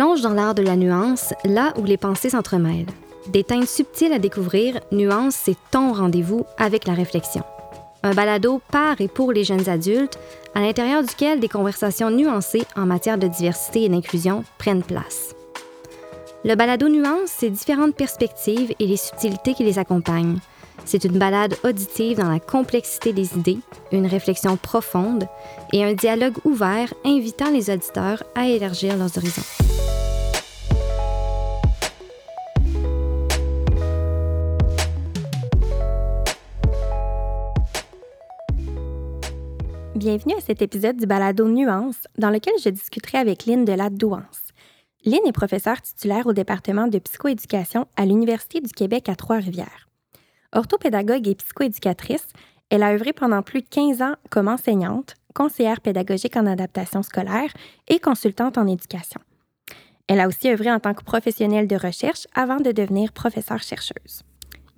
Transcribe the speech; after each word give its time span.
plonge 0.00 0.22
dans 0.22 0.32
l'art 0.32 0.54
de 0.54 0.62
la 0.62 0.76
nuance, 0.76 1.34
là 1.44 1.74
où 1.76 1.84
les 1.84 1.98
pensées 1.98 2.30
s'entremêlent. 2.30 2.86
Des 3.26 3.44
teintes 3.44 3.68
subtiles 3.68 4.14
à 4.14 4.18
découvrir, 4.18 4.80
Nuance, 4.92 5.34
c'est 5.36 5.58
ton 5.70 5.92
rendez-vous 5.92 6.46
avec 6.56 6.86
la 6.86 6.94
réflexion. 6.94 7.42
Un 8.02 8.14
balado 8.14 8.62
par 8.72 8.98
et 9.02 9.08
pour 9.08 9.30
les 9.30 9.44
jeunes 9.44 9.68
adultes, 9.68 10.18
à 10.54 10.60
l'intérieur 10.60 11.02
duquel 11.02 11.38
des 11.38 11.50
conversations 11.50 12.10
nuancées 12.10 12.64
en 12.76 12.86
matière 12.86 13.18
de 13.18 13.26
diversité 13.26 13.84
et 13.84 13.88
d'inclusion 13.90 14.42
prennent 14.56 14.82
place. 14.82 15.34
Le 16.46 16.54
balado 16.54 16.88
Nuance, 16.88 17.28
c'est 17.36 17.50
différentes 17.50 17.94
perspectives 17.94 18.72
et 18.78 18.86
les 18.86 18.96
subtilités 18.96 19.52
qui 19.52 19.64
les 19.64 19.78
accompagnent. 19.78 20.38
C'est 20.86 21.04
une 21.04 21.18
balade 21.18 21.56
auditive 21.62 22.16
dans 22.16 22.30
la 22.30 22.40
complexité 22.40 23.12
des 23.12 23.34
idées, 23.34 23.58
une 23.92 24.06
réflexion 24.06 24.56
profonde 24.56 25.28
et 25.74 25.84
un 25.84 25.92
dialogue 25.92 26.38
ouvert 26.44 26.94
invitant 27.04 27.50
les 27.50 27.68
auditeurs 27.68 28.22
à 28.34 28.48
élargir 28.48 28.96
leurs 28.96 29.14
horizons. 29.18 29.79
Bienvenue 40.00 40.32
à 40.34 40.40
cet 40.40 40.62
épisode 40.62 40.96
du 40.96 41.04
balado 41.04 41.46
Nuance, 41.46 42.06
dans 42.16 42.30
lequel 42.30 42.54
je 42.64 42.70
discuterai 42.70 43.18
avec 43.18 43.44
Lynn 43.44 43.66
de 43.66 43.74
la 43.74 43.90
Douance. 43.90 44.48
Lynn 45.04 45.26
est 45.26 45.32
professeure 45.32 45.82
titulaire 45.82 46.26
au 46.26 46.32
département 46.32 46.86
de 46.86 46.98
psychoéducation 46.98 47.86
à 47.98 48.06
l'Université 48.06 48.62
du 48.62 48.72
Québec 48.72 49.10
à 49.10 49.14
Trois-Rivières. 49.14 49.90
Orthopédagogue 50.54 51.28
et 51.28 51.34
psychoéducatrice, 51.34 52.28
elle 52.70 52.82
a 52.82 52.94
œuvré 52.94 53.12
pendant 53.12 53.42
plus 53.42 53.60
de 53.60 53.68
15 53.68 54.00
ans 54.00 54.14
comme 54.30 54.48
enseignante, 54.48 55.16
conseillère 55.34 55.82
pédagogique 55.82 56.38
en 56.38 56.46
adaptation 56.46 57.02
scolaire 57.02 57.52
et 57.86 57.98
consultante 57.98 58.56
en 58.56 58.66
éducation. 58.66 59.20
Elle 60.08 60.20
a 60.20 60.28
aussi 60.28 60.48
œuvré 60.48 60.72
en 60.72 60.80
tant 60.80 60.94
que 60.94 61.04
professionnelle 61.04 61.68
de 61.68 61.76
recherche 61.76 62.26
avant 62.34 62.56
de 62.56 62.72
devenir 62.72 63.12
professeure 63.12 63.62
chercheuse. 63.62 64.22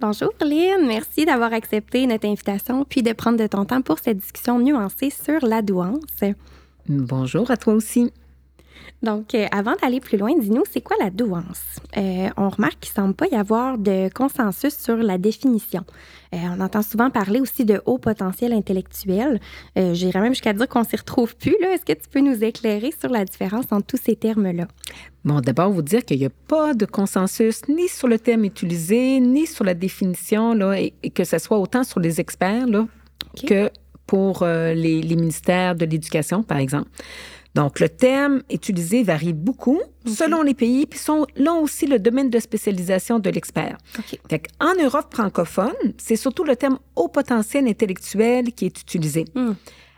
Bonjour 0.03 0.33
Lynn, 0.41 0.85
merci 0.85 1.25
d'avoir 1.25 1.53
accepté 1.53 2.09
notre 2.09 2.27
invitation 2.27 2.85
puis 2.85 3.05
de 3.05 3.13
prendre 3.13 3.39
de 3.39 3.47
ton 3.47 3.65
temps 3.65 3.83
pour 3.83 4.01
cette 4.01 4.19
discussion 4.19 4.59
nuancée 4.59 5.11
sur 5.11 5.47
la 5.47 5.63
douance. 5.63 6.25
Bonjour 6.89 7.53
à 7.53 7.57
toi 7.57 7.75
aussi. 7.75 8.11
Donc, 9.03 9.35
euh, 9.35 9.47
avant 9.51 9.75
d'aller 9.83 9.99
plus 9.99 10.17
loin, 10.17 10.33
dis-nous, 10.39 10.63
c'est 10.71 10.81
quoi 10.81 10.97
la 11.01 11.11
douance? 11.11 11.81
Euh, 11.97 12.29
on 12.37 12.49
remarque 12.49 12.79
qu'il 12.81 12.93
ne 12.93 13.03
semble 13.03 13.15
pas 13.15 13.27
y 13.27 13.35
avoir 13.35 13.77
de 13.77 14.09
consensus 14.15 14.77
sur 14.77 14.97
la 14.97 15.19
définition. 15.19 15.85
Euh, 16.33 16.39
on 16.57 16.61
entend 16.61 16.83
souvent 16.83 17.11
parler 17.11 17.41
aussi 17.41 17.65
de 17.65 17.83
haut 17.85 17.99
potentiel 17.99 18.53
intellectuel. 18.53 19.41
J'irais 19.77 20.21
même 20.21 20.33
jusqu'à 20.33 20.53
dire 20.53 20.69
qu'on 20.69 20.81
ne 20.81 20.87
s'y 20.87 20.97
retrouve 20.97 21.37
plus. 21.37 21.57
Est-ce 21.63 21.85
que 21.85 21.93
tu 21.93 22.09
peux 22.09 22.21
nous 22.21 22.45
éclairer 22.45 22.93
sur 22.99 23.11
la 23.11 23.25
différence 23.25 23.67
entre 23.71 23.87
tous 23.87 24.01
ces 24.03 24.15
termes-là? 24.15 24.69
Bon, 25.25 25.41
d'abord, 25.41 25.71
vous 25.71 25.83
dire 25.83 26.05
qu'il 26.05 26.19
n'y 26.19 26.25
a 26.25 26.31
pas 26.49 26.73
de 26.75 26.87
consensus 26.87 27.63
ni 27.69 27.89
sur 27.89 28.09
le 28.09 28.19
terme 28.19 28.45
utilisé, 28.45 29.21
ni 29.21 29.47
sur 29.47 29.65
la 29.65 29.75
définition, 29.75 30.55
là, 30.55 30.81
et, 30.81 30.93
que 31.11 31.25
ce 31.25 31.39
soit 31.39 31.59
autant 31.59 31.85
sur 31.85 32.01
les 32.01 32.21
experts 32.21 32.67
là, 32.67 32.87
que 33.47 33.71
pour 34.07 34.45
les, 34.45 35.03
les 35.03 35.17
ministères 35.17 35.75
de 35.75 35.85
l'Éducation, 35.85 36.43
par 36.43 36.59
exemple. 36.59 36.89
Donc, 37.55 37.81
le 37.81 37.89
terme 37.89 38.43
utilisé 38.51 39.03
varie 39.03 39.35
beaucoup 39.35 39.81
selon 40.07 40.43
les 40.43 40.55
pays, 40.55 40.87
puis 40.87 40.99
selon 40.99 41.61
aussi 41.61 41.87
le 41.87 41.99
domaine 41.99 42.31
de 42.31 42.39
spécialisation 42.39 43.19
de 43.19 43.31
l'expert. 43.31 43.79
En 44.61 44.83
Europe 44.83 45.13
francophone, 45.13 45.93
c'est 45.99 46.17
surtout 46.17 46.45
le 46.45 46.57
terme 46.57 46.79
haut 46.97 47.09
potentiel 47.09 47.69
intellectuel 47.69 48.53
qui 48.53 48.67
est 48.67 48.81
utilisé. 48.81 49.27
Hmm. 49.35 49.53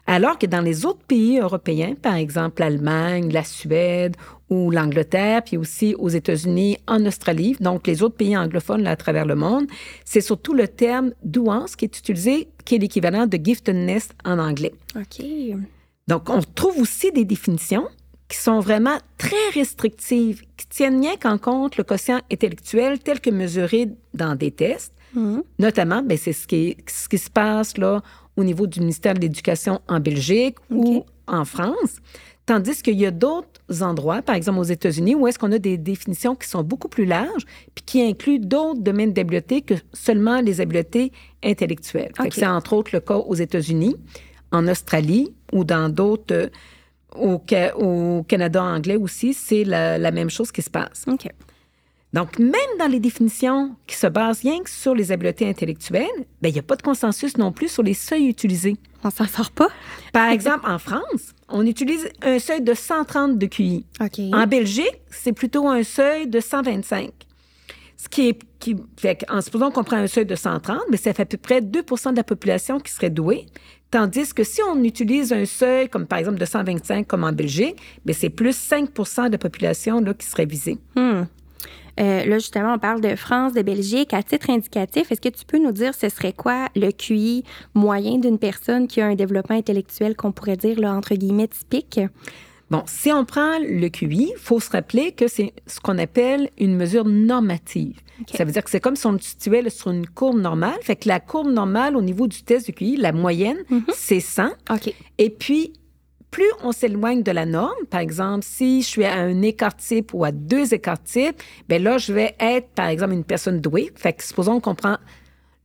Alors 0.07 0.39
que 0.39 0.47
dans 0.47 0.61
les 0.61 0.85
autres 0.85 1.03
pays 1.07 1.39
européens, 1.39 1.95
par 2.01 2.17
exemple 2.17 2.61
l'Allemagne, 2.61 3.33
la 3.33 3.43
Suède 3.43 4.17
ou 4.51 4.71
l'Angleterre, 4.71 5.43
puis 5.43 5.57
aussi 5.57 5.95
aux 5.95 6.11
États-Unis, 6.11 6.77
en 6.87 7.07
Australie, 7.07 7.57
donc 7.61 7.87
les 7.87 8.03
autres 8.03 8.17
pays 8.17 8.37
anglophones 8.37 8.83
là, 8.83 8.91
à 8.91 8.97
travers 8.97 9.25
le 9.25 9.35
monde, 9.35 9.67
c'est 10.05 10.21
surtout 10.21 10.53
le 10.53 10.69
terme 10.69 11.13
douance 11.23 11.75
qui 11.75 11.87
est 11.87 11.99
utilisé, 11.99 12.49
qui 12.67 12.75
est 12.75 12.79
l'équivalent 12.79 13.27
de 13.27 13.39
giftedness 13.43 14.11
en 14.27 14.39
anglais. 14.39 14.75
OK. 14.95 15.25
Donc, 16.09 16.29
on 16.29 16.41
trouve 16.41 16.81
aussi 16.81 17.13
des 17.13 17.25
définitions 17.25 17.87
qui 18.29 18.37
sont 18.39 18.61
vraiment 18.61 18.99
très 19.19 19.49
restrictives, 19.55 20.43
qui 20.57 20.67
tiennent 20.67 21.01
rien 21.01 21.17
qu'en 21.17 21.39
compte 21.39 21.77
le 21.77 21.85
quotient 21.85 22.21
intellectuel 22.33 22.99
tel 22.99 23.21
que 23.21 23.31
mesuré 23.31 23.91
dans 24.13 24.35
des 24.35 24.51
tests. 24.51 24.93
Mm-hmm. 25.17 25.43
Notamment, 25.59 26.03
ben, 26.03 26.19
c'est 26.19 26.33
ce 26.33 26.47
qui, 26.47 26.77
ce 26.87 27.09
qui 27.09 27.19
se 27.19 27.31
passe 27.31 27.79
là, 27.79 28.03
au 28.37 28.45
niveau 28.45 28.67
du 28.67 28.81
ministère 28.81 29.15
de 29.15 29.21
l'Éducation 29.21 29.81
en 29.89 30.01
Belgique 30.01 30.57
ou 30.71 31.05
en 31.27 31.45
France. 31.45 32.01
Tandis 32.47 32.83
qu'il 32.83 33.01
y 33.01 33.07
a 33.07 33.11
d'autres 33.11 33.49
endroits, 33.83 34.21
par 34.21 34.35
exemple 34.35 34.59
aux 34.59 34.65
États-Unis, 34.65 35.15
où 35.15 35.27
est-ce 35.27 35.39
qu'on 35.39 35.53
a 35.53 35.59
des 35.59 35.79
définitions 35.79 36.35
qui 36.35 36.47
sont 36.47 36.63
beaucoup 36.63 36.89
plus 36.89 37.07
larges, 37.07 37.47
puis 37.75 37.85
qui 37.87 38.03
incluent 38.03 38.39
d'autres 38.39 38.81
domaines 38.81 39.15
d'habileté 39.15 39.63
que 39.63 39.75
seulement 39.95 40.41
les 40.43 40.61
habiletés 40.61 41.11
intellectuelles. 41.43 42.13
C'est 42.31 42.47
entre 42.47 42.75
autres 42.75 42.91
le 42.93 43.01
cas 43.01 43.17
aux 43.17 43.35
États-Unis 43.35 43.97
en 44.55 44.69
Australie 44.69 45.35
ou 45.53 45.65
dans 45.65 45.89
d'autres, 45.89 46.51
euh, 47.17 47.73
au, 47.77 48.23
Canada 48.25 48.63
anglais 48.63 48.97
aussi, 48.97 49.35
c'est 49.35 49.65
la, 49.65 50.11
même 50.11 50.31
chose 50.31 50.51
qui 50.53 50.63
se 50.63 50.71
passe. 50.71 51.05
Donc, 52.13 52.39
même 52.39 52.79
dans 52.79 52.87
les 52.87 53.01
définitions 53.01 53.75
qui 53.89 53.97
se 53.97 54.07
basent 54.07 54.43
rien 54.43 54.63
que 54.63 54.71
sur 54.71 54.95
les 54.95 55.11
habiletés 55.11 55.49
intellectuelles, 55.49 56.07
ben, 56.41 56.49
il 56.49 56.53
n'y 56.53 56.61
a 56.61 56.63
pas 56.63 56.77
de 56.77 56.83
consensus 56.83 57.37
non 57.37 57.51
plus 57.51 57.69
sur 57.69 57.83
les 57.83 57.95
seuils 57.95 58.29
utilisés. 58.29 58.77
On 59.03 59.11
s'en 59.11 59.27
sort 59.27 59.51
pas? 59.51 59.69
Par 60.13 60.31
exemple, 60.31 60.71
en 60.71 60.79
France, 60.79 61.35
on 61.49 61.67
utilise 61.67 62.09
un 62.23 62.39
seuil 62.39 62.63
de 62.63 62.73
130 62.73 63.37
de 63.37 63.47
QI. 63.47 63.85
En 64.33 64.47
Belgique, 64.47 65.01
c'est 65.11 65.33
plutôt 65.33 65.69
un 65.69 65.83
seuil 65.83 66.29
de 66.29 66.39
125. 66.39 67.11
Ce 67.97 68.09
qui 68.09 68.29
est, 68.29 68.39
qui 68.61 68.77
fait 68.97 69.25
en 69.29 69.41
supposant 69.41 69.71
qu'on 69.71 69.85
prend 69.85 69.97
un 69.97 70.07
seuil 70.07 70.27
de 70.27 70.37
130, 70.37 70.83
mais 70.91 70.97
ça 70.97 71.13
fait 71.15 71.23
à 71.23 71.27
peu 71.27 71.37
près 71.37 71.61
2% 71.61 72.13
de 72.13 72.17
la 72.17 72.25
population 72.25 72.79
qui 72.79 72.93
serait 72.93 73.11
douée. 73.11 73.47
Tandis 73.95 74.35
que 74.35 74.43
si 74.43 74.61
on 74.61 74.83
utilise 74.83 75.33
un 75.33 75.45
seuil, 75.45 75.89
comme 75.89 76.05
par 76.05 76.19
exemple 76.19 76.39
de 76.39 76.45
125, 76.45 77.07
comme 77.07 77.23
en 77.23 77.31
Belgique, 77.31 77.77
mais 78.05 78.13
c'est 78.13 78.29
plus 78.29 78.59
5% 78.59 79.27
de 79.27 79.31
la 79.31 79.39
population 79.39 80.01
là, 80.01 80.13
qui 80.15 80.27
serait 80.27 80.47
visée. 80.47 80.79
Hmm. 80.97 81.23
Euh, 82.01 82.25
là, 82.25 82.39
justement, 82.41 82.75
on 82.75 82.79
parle 82.81 83.01
de 83.01 83.15
France, 83.15 83.53
de 83.53 83.63
Belgique. 83.63 84.13
À 84.13 84.25
titre 84.25 84.51
indicatif, 84.51 85.13
est-ce 85.13 85.21
que 85.21 85.29
tu 85.29 85.45
peux 85.45 85.59
nous 85.59 85.71
dire 85.71 85.95
ce 85.95 86.09
serait 86.09 86.33
quoi 86.33 86.67
le 86.75 86.91
QI 86.91 87.45
moyen 87.75 88.19
d'une 88.19 88.41
personne 88.41 88.89
qui 88.89 89.01
a 89.01 89.07
un 89.07 89.15
développement 89.15 89.55
intellectuel 89.55 90.17
qu'on 90.17 90.33
pourrait 90.33 90.57
dire, 90.57 90.81
là, 90.81 90.93
entre 90.93 91.15
guillemets, 91.15 91.47
typique? 91.47 92.01
Bon, 92.71 92.83
si 92.87 93.13
on 93.13 93.25
prend 93.25 93.59
le 93.61 93.89
QI, 93.89 94.33
il 94.35 94.39
faut 94.39 94.61
se 94.61 94.71
rappeler 94.71 95.13
que 95.13 95.29
c'est 95.29 95.53
ce 95.67 95.81
qu'on 95.81 95.99
appelle 95.99 96.49
une 96.59 96.77
mesure 96.77 97.05
normative. 97.05 98.01
Ça 98.35 98.45
veut 98.45 98.53
dire 98.53 98.65
que 98.65 98.71
c'est 98.71 98.81
comme 98.81 98.97
si 98.97 99.07
on 99.07 99.13
le 99.13 99.19
situait 99.19 99.69
sur 99.71 99.91
une 99.91 100.07
courbe 100.07 100.41
normale. 100.41 100.79
Fait 100.83 100.97
que 100.97 101.09
la 101.09 101.21
courbe 101.21 101.51
normale 101.51 101.97
au 101.97 102.03
niveau 102.03 102.27
du 102.27 102.43
test 102.43 102.67
du 102.67 102.73
QI, 102.73 102.97
la 102.97 103.13
moyenne, 103.13 103.59
mhm. 103.71 103.85
c'est 103.93 104.21
100. 104.21 104.51
Et 105.19 105.31
puis, 105.31 105.73
plus 106.31 106.51
on 106.63 106.73
s'éloigne 106.73 107.23
de 107.23 107.31
la 107.33 107.47
norme, 107.47 107.87
par 107.91 108.01
exemple, 108.01 108.45
si 108.49 108.83
je 108.83 108.87
suis 108.87 109.05
à 109.05 109.15
un 109.15 109.43
écart 109.43 109.77
type 109.77 110.15
ou 110.15 110.25
à 110.25 110.33
deux 110.33 110.75
écarts 110.75 111.03
types, 111.03 111.41
bien 111.69 111.79
là, 111.79 111.99
je 111.99 112.13
vais 112.13 112.35
être, 112.41 112.69
par 112.69 112.87
exemple, 112.87 113.13
une 113.13 113.25
personne 113.25 113.61
douée. 113.61 113.93
Fait 113.95 114.13
que 114.13 114.25
supposons 114.25 114.61
qu'on 114.61 114.75
prend 114.75 114.97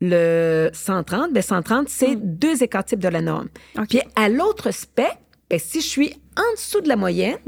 le 0.02 0.70
130, 0.74 1.34
bien 1.34 1.42
130, 1.42 1.90
c'est 1.90 2.16
mhm. 2.16 2.22
deux 2.22 2.64
écarts 2.64 2.86
types 2.86 3.00
de 3.00 3.08
la 3.08 3.22
norme. 3.22 3.48
Puis 3.88 4.02
à 4.16 4.30
l'autre 4.30 4.72
spectre, 4.72 5.18
ben, 5.50 5.60
si 5.60 5.82
je 5.82 5.88
suis 5.88 6.14
en 6.38 6.54
dessous 6.56 6.80
de 6.82 6.88
la 6.88 6.96
moyenne, 6.96 7.40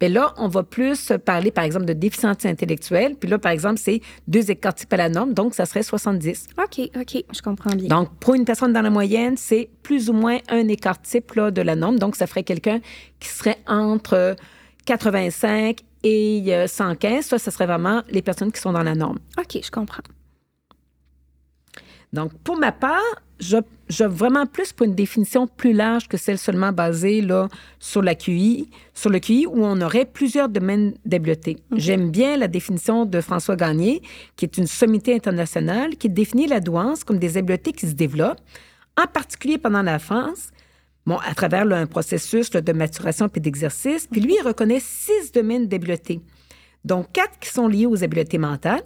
bien 0.00 0.08
là, 0.08 0.34
on 0.38 0.48
va 0.48 0.62
plus 0.62 1.12
parler, 1.24 1.50
par 1.50 1.64
exemple, 1.64 1.84
de 1.84 1.92
déficience 1.92 2.44
intellectuelle. 2.44 3.16
Puis 3.16 3.28
là, 3.28 3.38
par 3.38 3.52
exemple, 3.52 3.78
c'est 3.78 4.00
deux 4.26 4.50
écarts 4.50 4.74
types 4.74 4.92
à 4.92 4.96
la 4.96 5.08
norme, 5.08 5.34
donc 5.34 5.54
ça 5.54 5.66
serait 5.66 5.82
70. 5.82 6.48
OK, 6.58 6.90
OK, 6.96 7.24
je 7.32 7.42
comprends 7.42 7.74
bien. 7.74 7.88
Donc, 7.88 8.08
pour 8.18 8.34
une 8.34 8.44
personne 8.44 8.72
dans 8.72 8.82
la 8.82 8.90
moyenne, 8.90 9.36
c'est 9.36 9.68
plus 9.82 10.08
ou 10.08 10.14
moins 10.14 10.38
un 10.48 10.66
écart 10.68 11.00
type 11.00 11.32
là, 11.34 11.50
de 11.50 11.62
la 11.62 11.76
norme. 11.76 11.98
Donc, 11.98 12.16
ça 12.16 12.26
ferait 12.26 12.44
quelqu'un 12.44 12.80
qui 13.20 13.28
serait 13.28 13.58
entre 13.66 14.36
85 14.86 15.78
et 16.02 16.64
115. 16.66 17.26
Ça, 17.26 17.38
ce 17.38 17.50
serait 17.50 17.66
vraiment 17.66 18.02
les 18.08 18.22
personnes 18.22 18.50
qui 18.50 18.60
sont 18.60 18.72
dans 18.72 18.82
la 18.82 18.94
norme. 18.94 19.18
OK, 19.38 19.60
je 19.62 19.70
comprends. 19.70 20.02
Donc, 22.12 22.32
pour 22.42 22.56
ma 22.56 22.72
part, 22.72 23.00
je, 23.40 23.56
je 23.88 24.04
vraiment 24.04 24.46
plus 24.46 24.72
pour 24.72 24.86
une 24.86 24.94
définition 24.94 25.46
plus 25.46 25.72
large 25.72 26.08
que 26.08 26.16
celle 26.16 26.38
seulement 26.38 26.72
basée 26.72 27.20
là, 27.20 27.48
sur 27.78 28.02
la 28.02 28.14
QI, 28.14 28.68
sur 28.94 29.10
le 29.10 29.18
QI, 29.18 29.46
où 29.46 29.64
on 29.64 29.80
aurait 29.80 30.04
plusieurs 30.04 30.48
domaines 30.48 30.94
d'habileté. 31.04 31.58
J'aime 31.74 32.10
bien 32.10 32.36
la 32.36 32.48
définition 32.48 33.06
de 33.06 33.20
François 33.20 33.56
Gagné, 33.56 34.02
qui 34.36 34.44
est 34.44 34.58
une 34.58 34.66
sommité 34.66 35.14
internationale, 35.14 35.96
qui 35.96 36.08
définit 36.08 36.46
la 36.46 36.60
douance 36.60 37.04
comme 37.04 37.18
des 37.18 37.36
habiletés 37.36 37.72
qui 37.72 37.88
se 37.88 37.94
développent, 37.94 38.40
en 39.00 39.06
particulier 39.06 39.56
pendant 39.56 39.82
la 39.82 39.98
France, 39.98 40.50
bon, 41.06 41.16
à 41.18 41.34
travers 41.34 41.70
un 41.72 41.86
processus 41.86 42.50
de 42.50 42.72
maturation 42.72 43.28
puis 43.28 43.40
d'exercice. 43.40 44.06
Puis 44.06 44.20
lui, 44.20 44.36
il 44.38 44.46
reconnaît 44.46 44.80
six 44.80 45.32
domaines 45.32 45.66
d'habileté, 45.66 46.20
dont 46.84 47.04
quatre 47.04 47.38
qui 47.38 47.48
sont 47.48 47.68
liés 47.68 47.86
aux 47.86 48.04
habiletés 48.04 48.38
mentales, 48.38 48.84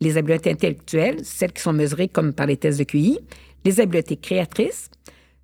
les 0.00 0.16
habiletés 0.16 0.50
intellectuelles, 0.50 1.24
celles 1.24 1.52
qui 1.52 1.62
sont 1.62 1.72
mesurées 1.72 2.08
comme 2.08 2.32
par 2.32 2.46
les 2.46 2.56
tests 2.56 2.78
de 2.78 2.84
QI, 2.84 3.18
les 3.64 3.80
habiletés 3.80 4.16
créatrices, 4.16 4.90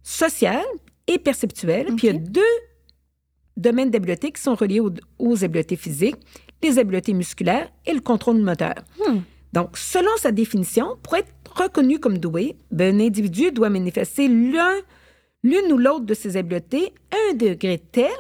sociales 0.03 0.65
et 1.07 1.19
perceptuelles. 1.19 1.95
Puis 1.97 2.09
il 2.09 2.13
y 2.13 2.17
a 2.17 2.19
deux 2.19 2.43
domaines 3.57 3.91
d'habiletés 3.91 4.33
qui 4.33 4.43
sont 4.43 4.55
reliés 4.55 4.81
aux, 5.19 5.45
habiletés 5.45 5.77
physiques, 5.77 6.17
les 6.63 6.79
habiletés 6.79 7.15
musculaires 7.15 7.71
et 7.87 7.93
le 7.93 8.01
contrôle 8.01 8.39
moteur. 8.39 8.75
Hmm. 8.99 9.21
Donc, 9.53 9.77
selon 9.77 10.11
sa 10.17 10.33
définition, 10.33 10.97
pour 11.03 11.15
être 11.15 11.33
reconnu 11.55 12.01
comme 12.01 12.19
doué, 12.19 12.57
ben, 12.71 12.97
un 12.97 13.05
individu 13.05 13.53
doit 13.53 13.71
manifester 13.71 14.27
l'un, 14.27 14.75
l'une 15.45 15.73
ou 15.73 15.79
l'autre 15.79 16.05
de 16.05 16.15
ses 16.15 16.37
habiletés 16.37 16.93
à 17.13 17.31
un 17.31 17.35
degré 17.35 17.81
tel 17.93 18.11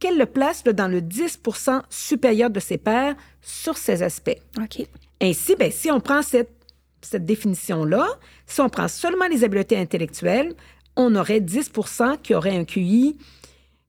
qu'elle 0.00 0.18
le 0.18 0.26
place 0.26 0.64
dans 0.64 0.88
le 0.88 1.00
10% 1.00 1.82
supérieur 1.88 2.50
de 2.50 2.58
ses 2.58 2.78
pairs 2.78 3.14
sur 3.40 3.76
ces 3.76 4.02
aspects. 4.02 4.38
OK. 4.58 4.84
Ainsi, 5.22 5.54
ben, 5.54 5.70
si 5.70 5.90
on 5.90 6.00
prend 6.00 6.20
cette, 6.20 6.50
définition-là, 7.14 8.06
si 8.46 8.60
on 8.60 8.68
prend 8.68 8.88
seulement 8.88 9.26
les 9.28 9.44
habiletés 9.44 9.76
intellectuelles, 9.76 10.54
on 10.96 11.14
aurait 11.14 11.40
10% 11.40 12.20
qui 12.22 12.34
auraient 12.34 12.56
un 12.56 12.64
QI 12.64 13.18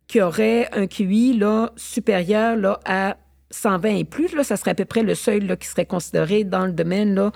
qui 0.07 0.21
aurait 0.21 0.69
un 0.73 0.85
QI 0.85 1.33
là, 1.33 1.71
supérieur 1.75 2.55
là, 2.55 2.79
à 2.85 3.17
120 3.51 3.89
et 3.95 4.03
plus. 4.03 4.35
Là, 4.35 4.43
ça 4.43 4.57
serait 4.57 4.71
à 4.71 4.75
peu 4.75 4.85
près 4.85 5.01
le 5.01 5.15
seuil 5.15 5.47
qui 5.57 5.67
serait 5.67 5.85
considéré 5.85 6.43
dans 6.43 6.65
le 6.65 6.71
domaine 6.71 7.15
là, 7.15 7.31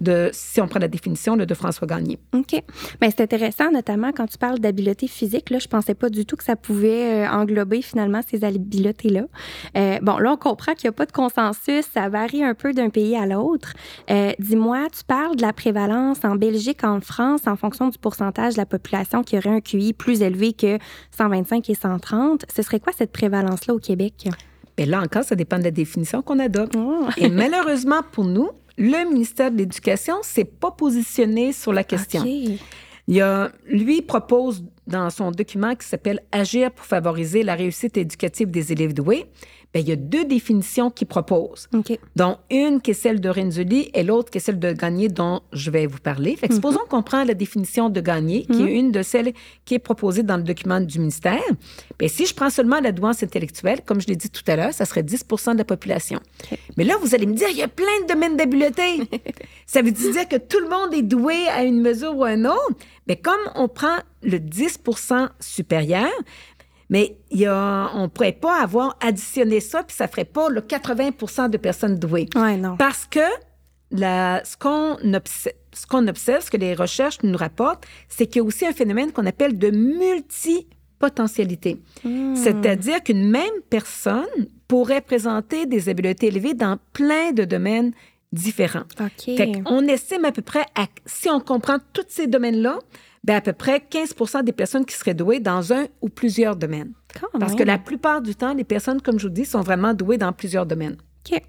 de, 0.00 0.30
si 0.32 0.60
on 0.60 0.66
prend 0.66 0.80
la 0.80 0.88
définition 0.88 1.36
de 1.36 1.54
François 1.54 1.86
Gagné. 1.86 2.18
OK. 2.34 2.62
Mais 3.00 3.10
c'est 3.10 3.20
intéressant, 3.20 3.70
notamment 3.70 4.12
quand 4.12 4.26
tu 4.26 4.38
parles 4.38 4.58
d'habileté 4.58 5.06
physique. 5.06 5.50
Là, 5.50 5.58
je 5.58 5.68
pensais 5.68 5.94
pas 5.94 6.08
du 6.08 6.24
tout 6.24 6.36
que 6.36 6.44
ça 6.44 6.56
pouvait 6.56 7.24
euh, 7.24 7.30
englober 7.30 7.82
finalement 7.82 8.20
ces 8.26 8.44
habiletés-là. 8.44 9.24
Euh, 9.76 9.98
bon, 10.02 10.18
là, 10.18 10.32
on 10.32 10.36
comprend 10.36 10.72
qu'il 10.72 10.88
n'y 10.88 10.90
a 10.90 10.92
pas 10.92 11.06
de 11.06 11.12
consensus. 11.12 11.84
Ça 11.92 12.08
varie 12.08 12.42
un 12.42 12.54
peu 12.54 12.72
d'un 12.72 12.88
pays 12.88 13.16
à 13.16 13.26
l'autre. 13.26 13.74
Euh, 14.10 14.32
dis-moi, 14.38 14.88
tu 14.96 15.04
parles 15.04 15.36
de 15.36 15.42
la 15.42 15.52
prévalence 15.52 16.24
en 16.24 16.36
Belgique, 16.36 16.84
en 16.84 17.00
France, 17.00 17.42
en 17.46 17.56
fonction 17.56 17.88
du 17.88 17.98
pourcentage 17.98 18.54
de 18.54 18.58
la 18.58 18.66
population 18.66 19.22
qui 19.22 19.36
aurait 19.36 19.50
un 19.50 19.60
QI 19.60 19.92
plus 19.92 20.22
élevé 20.22 20.52
que 20.52 20.78
125 21.16 21.68
et 21.68 21.74
130. 21.74 22.44
Ce 22.54 22.62
serait 22.62 22.80
quoi 22.80 22.92
cette 22.96 23.12
prévalence-là 23.12 23.74
au 23.74 23.78
Québec? 23.78 24.28
Bien, 24.76 24.86
là 24.86 25.00
encore, 25.02 25.24
ça 25.24 25.34
dépend 25.34 25.58
de 25.58 25.64
la 25.64 25.70
définition 25.70 26.22
qu'on 26.22 26.38
adopte. 26.38 26.74
Oh. 26.76 27.06
Et 27.16 27.28
malheureusement 27.28 28.00
pour 28.12 28.24
nous, 28.24 28.50
le 28.80 29.08
ministère 29.10 29.50
de 29.50 29.58
l'Éducation 29.58 30.14
s'est 30.22 30.46
pas 30.46 30.70
positionné 30.70 31.52
sur 31.52 31.72
la 31.72 31.84
question. 31.84 32.24
Il 32.24 32.58
y 33.06 33.20
a, 33.20 33.52
lui 33.66 34.00
propose 34.00 34.64
dans 34.86 35.10
son 35.10 35.32
document 35.32 35.74
qui 35.74 35.86
s'appelle 35.86 36.20
Agir 36.32 36.70
pour 36.72 36.86
favoriser 36.86 37.42
la 37.42 37.54
réussite 37.54 37.98
éducative 37.98 38.50
des 38.50 38.72
élèves 38.72 38.94
doués. 38.94 39.26
Bien, 39.72 39.82
il 39.82 39.88
y 39.88 39.92
a 39.92 39.96
deux 39.96 40.24
définitions 40.24 40.90
qu'il 40.90 41.06
propose, 41.06 41.68
OK. 41.72 41.96
dont 42.16 42.38
une 42.50 42.80
qui 42.80 42.90
est 42.90 42.94
celle 42.94 43.20
de 43.20 43.28
Renzulli 43.28 43.90
et 43.94 44.02
l'autre 44.02 44.30
qui 44.30 44.38
est 44.38 44.40
celle 44.40 44.58
de 44.58 44.72
Gagné 44.72 45.08
dont 45.08 45.42
je 45.52 45.70
vais 45.70 45.86
vous 45.86 45.98
parler. 45.98 46.34
Fait 46.34 46.48
que 46.48 46.54
supposons 46.54 46.80
qu'on 46.88 47.02
prend 47.02 47.22
la 47.22 47.34
définition 47.34 47.88
de 47.88 48.00
Gagné, 48.00 48.46
qui 48.46 48.62
est 48.62 48.72
une 48.72 48.90
de 48.90 49.02
celles 49.02 49.32
qui 49.64 49.74
est 49.74 49.78
proposée 49.78 50.24
dans 50.24 50.36
le 50.36 50.42
document 50.42 50.80
du 50.80 50.98
ministère. 50.98 51.40
Bien, 51.98 52.08
si 52.08 52.26
je 52.26 52.34
prends 52.34 52.50
seulement 52.50 52.80
la 52.80 52.90
douance 52.90 53.22
intellectuelle, 53.22 53.80
comme 53.86 54.00
je 54.00 54.08
l'ai 54.08 54.16
dit 54.16 54.30
tout 54.30 54.42
à 54.48 54.56
l'heure, 54.56 54.72
ça 54.72 54.84
serait 54.84 55.02
10% 55.02 55.52
de 55.52 55.58
la 55.58 55.64
population. 55.64 56.18
Mais 56.76 56.84
là, 56.84 56.96
vous 57.00 57.14
allez 57.14 57.26
me 57.26 57.34
dire, 57.34 57.48
il 57.50 57.56
y 57.56 57.62
a 57.62 57.68
plein 57.68 57.86
de 58.02 58.12
domaines 58.12 58.36
d'habileté. 58.36 59.02
ça 59.66 59.82
veut 59.82 59.92
dire 59.92 60.28
que 60.28 60.36
tout 60.36 60.58
le 60.58 60.68
monde 60.68 60.94
est 60.94 61.02
doué 61.02 61.46
à 61.48 61.62
une 61.62 61.80
mesure 61.80 62.16
ou 62.16 62.24
à 62.24 62.32
une 62.32 62.46
autre. 62.46 62.74
Mais 63.06 63.16
comme 63.16 63.40
on 63.54 63.68
prend 63.68 63.96
le 64.22 64.38
10% 64.38 65.28
supérieur, 65.40 66.10
mais 66.90 67.16
il 67.30 67.38
y 67.40 67.46
a, 67.46 67.90
on 67.94 68.02
ne 68.02 68.06
pourrait 68.08 68.32
pas 68.32 68.60
avoir 68.62 68.96
additionné 69.00 69.60
ça, 69.60 69.82
puis 69.82 69.96
ça 69.96 70.06
ferait 70.08 70.24
pas 70.26 70.48
le 70.50 70.60
80% 70.60 71.48
de 71.48 71.56
personnes 71.56 71.96
douées. 71.98 72.28
Ouais, 72.34 72.56
non. 72.58 72.76
Parce 72.76 73.06
que 73.06 73.20
la, 73.92 74.42
ce 74.44 74.56
qu'on 74.56 74.96
observe, 75.14 75.54
ce 75.72 75.86
qu'on 75.86 76.06
observe, 76.08 76.42
ce 76.44 76.50
que 76.50 76.56
les 76.56 76.74
recherches 76.74 77.18
nous 77.22 77.36
rapportent, 77.38 77.86
c'est 78.08 78.26
qu'il 78.26 78.40
y 78.42 78.44
a 78.44 78.46
aussi 78.46 78.66
un 78.66 78.72
phénomène 78.72 79.12
qu'on 79.12 79.24
appelle 79.26 79.56
de 79.58 79.70
multipotentialité. 81.00 81.80
C'est-à-dire 82.34 83.02
qu'une 83.02 83.28
même 83.30 83.50
personne 83.68 84.26
pourrait 84.68 85.00
présenter 85.00 85.66
des 85.66 85.88
habiletés 85.88 86.26
élevées 86.28 86.54
dans 86.54 86.78
plein 86.92 87.32
de 87.32 87.44
domaines 87.44 87.92
différents. 88.32 88.84
OK. 89.00 89.36
Fait 89.36 89.52
on 89.66 89.86
estime 89.88 90.24
à 90.24 90.32
peu 90.32 90.42
près, 90.42 90.64
à- 90.76 90.86
si 91.06 91.28
on 91.28 91.40
comprend 91.40 91.78
tous 91.92 92.04
ces 92.08 92.26
domaines-là, 92.28 92.78
ben 93.24 93.36
à 93.36 93.40
peu 93.40 93.52
près 93.52 93.78
15% 93.78 94.44
des 94.44 94.52
personnes 94.52 94.84
qui 94.84 94.94
seraient 94.94 95.14
douées 95.14 95.40
dans 95.40 95.72
un 95.72 95.86
ou 96.00 96.08
plusieurs 96.08 96.56
domaines. 96.56 96.92
Quand 97.18 97.38
Parce 97.38 97.54
que 97.54 97.62
la 97.62 97.78
plupart 97.78 98.22
du 98.22 98.34
temps, 98.34 98.54
les 98.54 98.64
personnes, 98.64 99.02
comme 99.02 99.18
je 99.18 99.26
vous 99.26 99.34
dis, 99.34 99.44
sont 99.44 99.60
vraiment 99.60 99.94
douées 99.94 100.18
dans 100.18 100.32
plusieurs 100.32 100.66
domaines. 100.66 100.96
OK. 101.30 101.42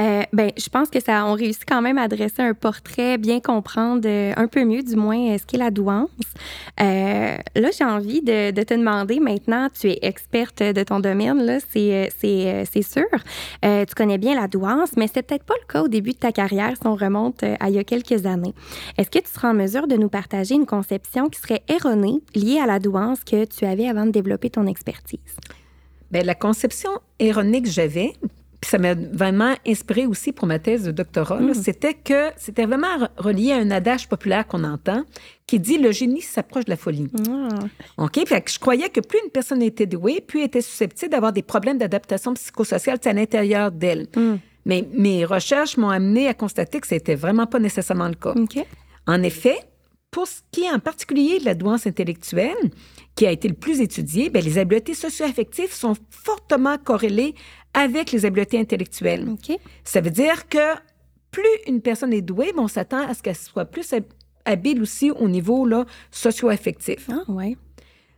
Euh, 0.00 0.22
ben, 0.32 0.50
je 0.56 0.68
pense 0.68 0.90
que 0.90 1.00
ça, 1.00 1.24
on 1.26 1.34
réussit 1.34 1.64
quand 1.66 1.82
même 1.82 1.98
à 1.98 2.08
dresser 2.08 2.42
un 2.42 2.54
portrait, 2.54 3.18
bien 3.18 3.40
comprendre 3.40 4.02
euh, 4.06 4.32
un 4.36 4.48
peu 4.48 4.64
mieux, 4.64 4.82
du 4.82 4.96
moins, 4.96 5.34
euh, 5.34 5.38
ce 5.38 5.46
qu'est 5.46 5.58
la 5.58 5.70
douance. 5.70 6.10
Euh, 6.80 7.36
là, 7.54 7.70
j'ai 7.76 7.84
envie 7.84 8.20
de, 8.20 8.50
te 8.50 8.74
demander 8.74 9.20
maintenant, 9.20 9.68
tu 9.78 9.90
es 9.90 9.98
experte 10.02 10.62
de 10.62 10.82
ton 10.82 11.00
domaine, 11.00 11.42
là, 11.44 11.58
c'est, 11.70 12.10
c'est, 12.18 12.82
sûr. 12.82 13.04
Tu 13.62 13.94
connais 13.94 14.18
bien 14.18 14.34
la 14.34 14.48
douance, 14.48 14.90
mais 14.96 15.08
c'est 15.12 15.22
peut-être 15.22 15.44
pas 15.44 15.54
le 15.60 15.72
cas 15.72 15.82
au 15.82 15.88
début 15.88 16.12
de 16.12 16.18
ta 16.18 16.32
carrière 16.32 16.72
si 16.80 16.86
on 16.86 16.94
remonte 16.94 17.42
à 17.42 17.68
il 17.68 17.74
y 17.74 17.78
a 17.78 17.84
quelques 17.84 18.26
années. 18.26 18.54
Est-ce 18.98 19.10
que 19.10 19.18
tu 19.18 19.30
seras 19.30 19.50
en 19.50 19.54
mesure 19.54 19.86
de 19.86 19.96
nous 19.96 20.08
partager 20.08 20.54
une 20.54 20.66
conception 20.66 21.28
qui 21.28 21.40
serait 21.40 21.62
erronée 21.68 22.20
liée 22.34 22.58
à 22.60 22.66
la 22.66 22.78
douance 22.78 23.24
que 23.24 23.44
tu 23.44 23.64
avais 23.64 23.88
avant 23.88 24.06
de 24.06 24.10
développer 24.10 24.50
ton 24.50 24.66
expertise? 24.66 25.20
Bien, 26.10 26.22
la 26.22 26.34
conception 26.34 26.90
erronée 27.18 27.62
que 27.62 27.68
j'avais, 27.68 28.12
puis 28.64 28.70
ça 28.70 28.78
m'a 28.78 28.94
vraiment 28.94 29.54
inspiré 29.66 30.06
aussi 30.06 30.32
pour 30.32 30.46
ma 30.46 30.58
thèse 30.58 30.84
de 30.84 30.90
doctorat, 30.90 31.38
là, 31.38 31.52
c'était 31.52 31.92
que 31.92 32.30
c'était 32.38 32.64
vraiment 32.64 32.96
re- 32.96 33.08
relié 33.18 33.52
à 33.52 33.56
un 33.56 33.70
adage 33.70 34.08
populaire 34.08 34.46
qu'on 34.46 34.64
entend 34.64 35.04
qui 35.46 35.60
dit 35.60 35.76
le 35.76 35.92
génie 35.92 36.22
s'approche 36.22 36.64
de 36.64 36.70
la 36.70 36.78
folie. 36.78 37.08
Ah, 37.28 37.48
OK? 37.98 38.26
Fait 38.26 38.40
que 38.40 38.50
je 38.50 38.58
croyais 38.58 38.88
que 38.88 39.00
plus 39.00 39.18
une 39.22 39.30
personne 39.30 39.60
était 39.60 39.84
douée, 39.84 40.22
plus 40.26 40.40
elle 40.40 40.46
était 40.46 40.62
susceptible 40.62 41.10
d'avoir 41.12 41.34
des 41.34 41.42
problèmes 41.42 41.76
d'adaptation 41.76 42.32
psychosociale 42.32 42.96
à 43.04 43.12
l'intérieur 43.12 43.70
d'elle. 43.70 44.06
Mais 44.64 44.88
mes 44.94 45.26
recherches 45.26 45.76
m'ont 45.76 45.90
amené 45.90 46.26
à 46.26 46.32
constater 46.32 46.80
que 46.80 46.86
c'était 46.86 47.16
vraiment 47.16 47.46
pas 47.46 47.58
nécessairement 47.58 48.08
le 48.08 48.14
cas. 48.14 48.32
OK. 48.34 48.64
En 49.06 49.22
effet, 49.22 49.58
pour 50.10 50.26
ce 50.26 50.40
qui 50.50 50.62
est 50.62 50.70
en 50.70 50.78
particulier 50.78 51.38
de 51.38 51.44
la 51.44 51.54
douance 51.54 51.86
intellectuelle, 51.86 52.70
qui 53.14 53.26
a 53.26 53.30
été 53.30 53.46
le 53.46 53.54
plus 53.54 53.80
étudiée, 53.82 54.30
bien, 54.30 54.40
les 54.40 54.56
habiletés 54.56 54.94
socio-affectives 54.94 55.72
sont 55.72 55.94
fortement 56.08 56.78
corrélées 56.78 57.34
avec 57.74 58.12
les 58.12 58.24
habiletés 58.24 58.58
intellectuelles. 58.58 59.28
OK. 59.28 59.58
Ça 59.84 60.00
veut 60.00 60.10
dire 60.10 60.48
que 60.48 60.74
plus 61.30 61.42
une 61.66 61.80
personne 61.80 62.12
est 62.12 62.22
douée, 62.22 62.52
ben, 62.56 62.62
on 62.62 62.68
s'attend 62.68 63.06
à 63.06 63.12
ce 63.14 63.22
qu'elle 63.22 63.36
soit 63.36 63.64
plus 63.64 63.92
hab- 63.92 64.04
habile 64.44 64.80
aussi 64.82 65.10
au 65.10 65.28
niveau 65.28 65.66
là, 65.66 65.84
socio-affectif. 66.10 67.08
Ah, 67.10 67.30
ouais. 67.30 67.56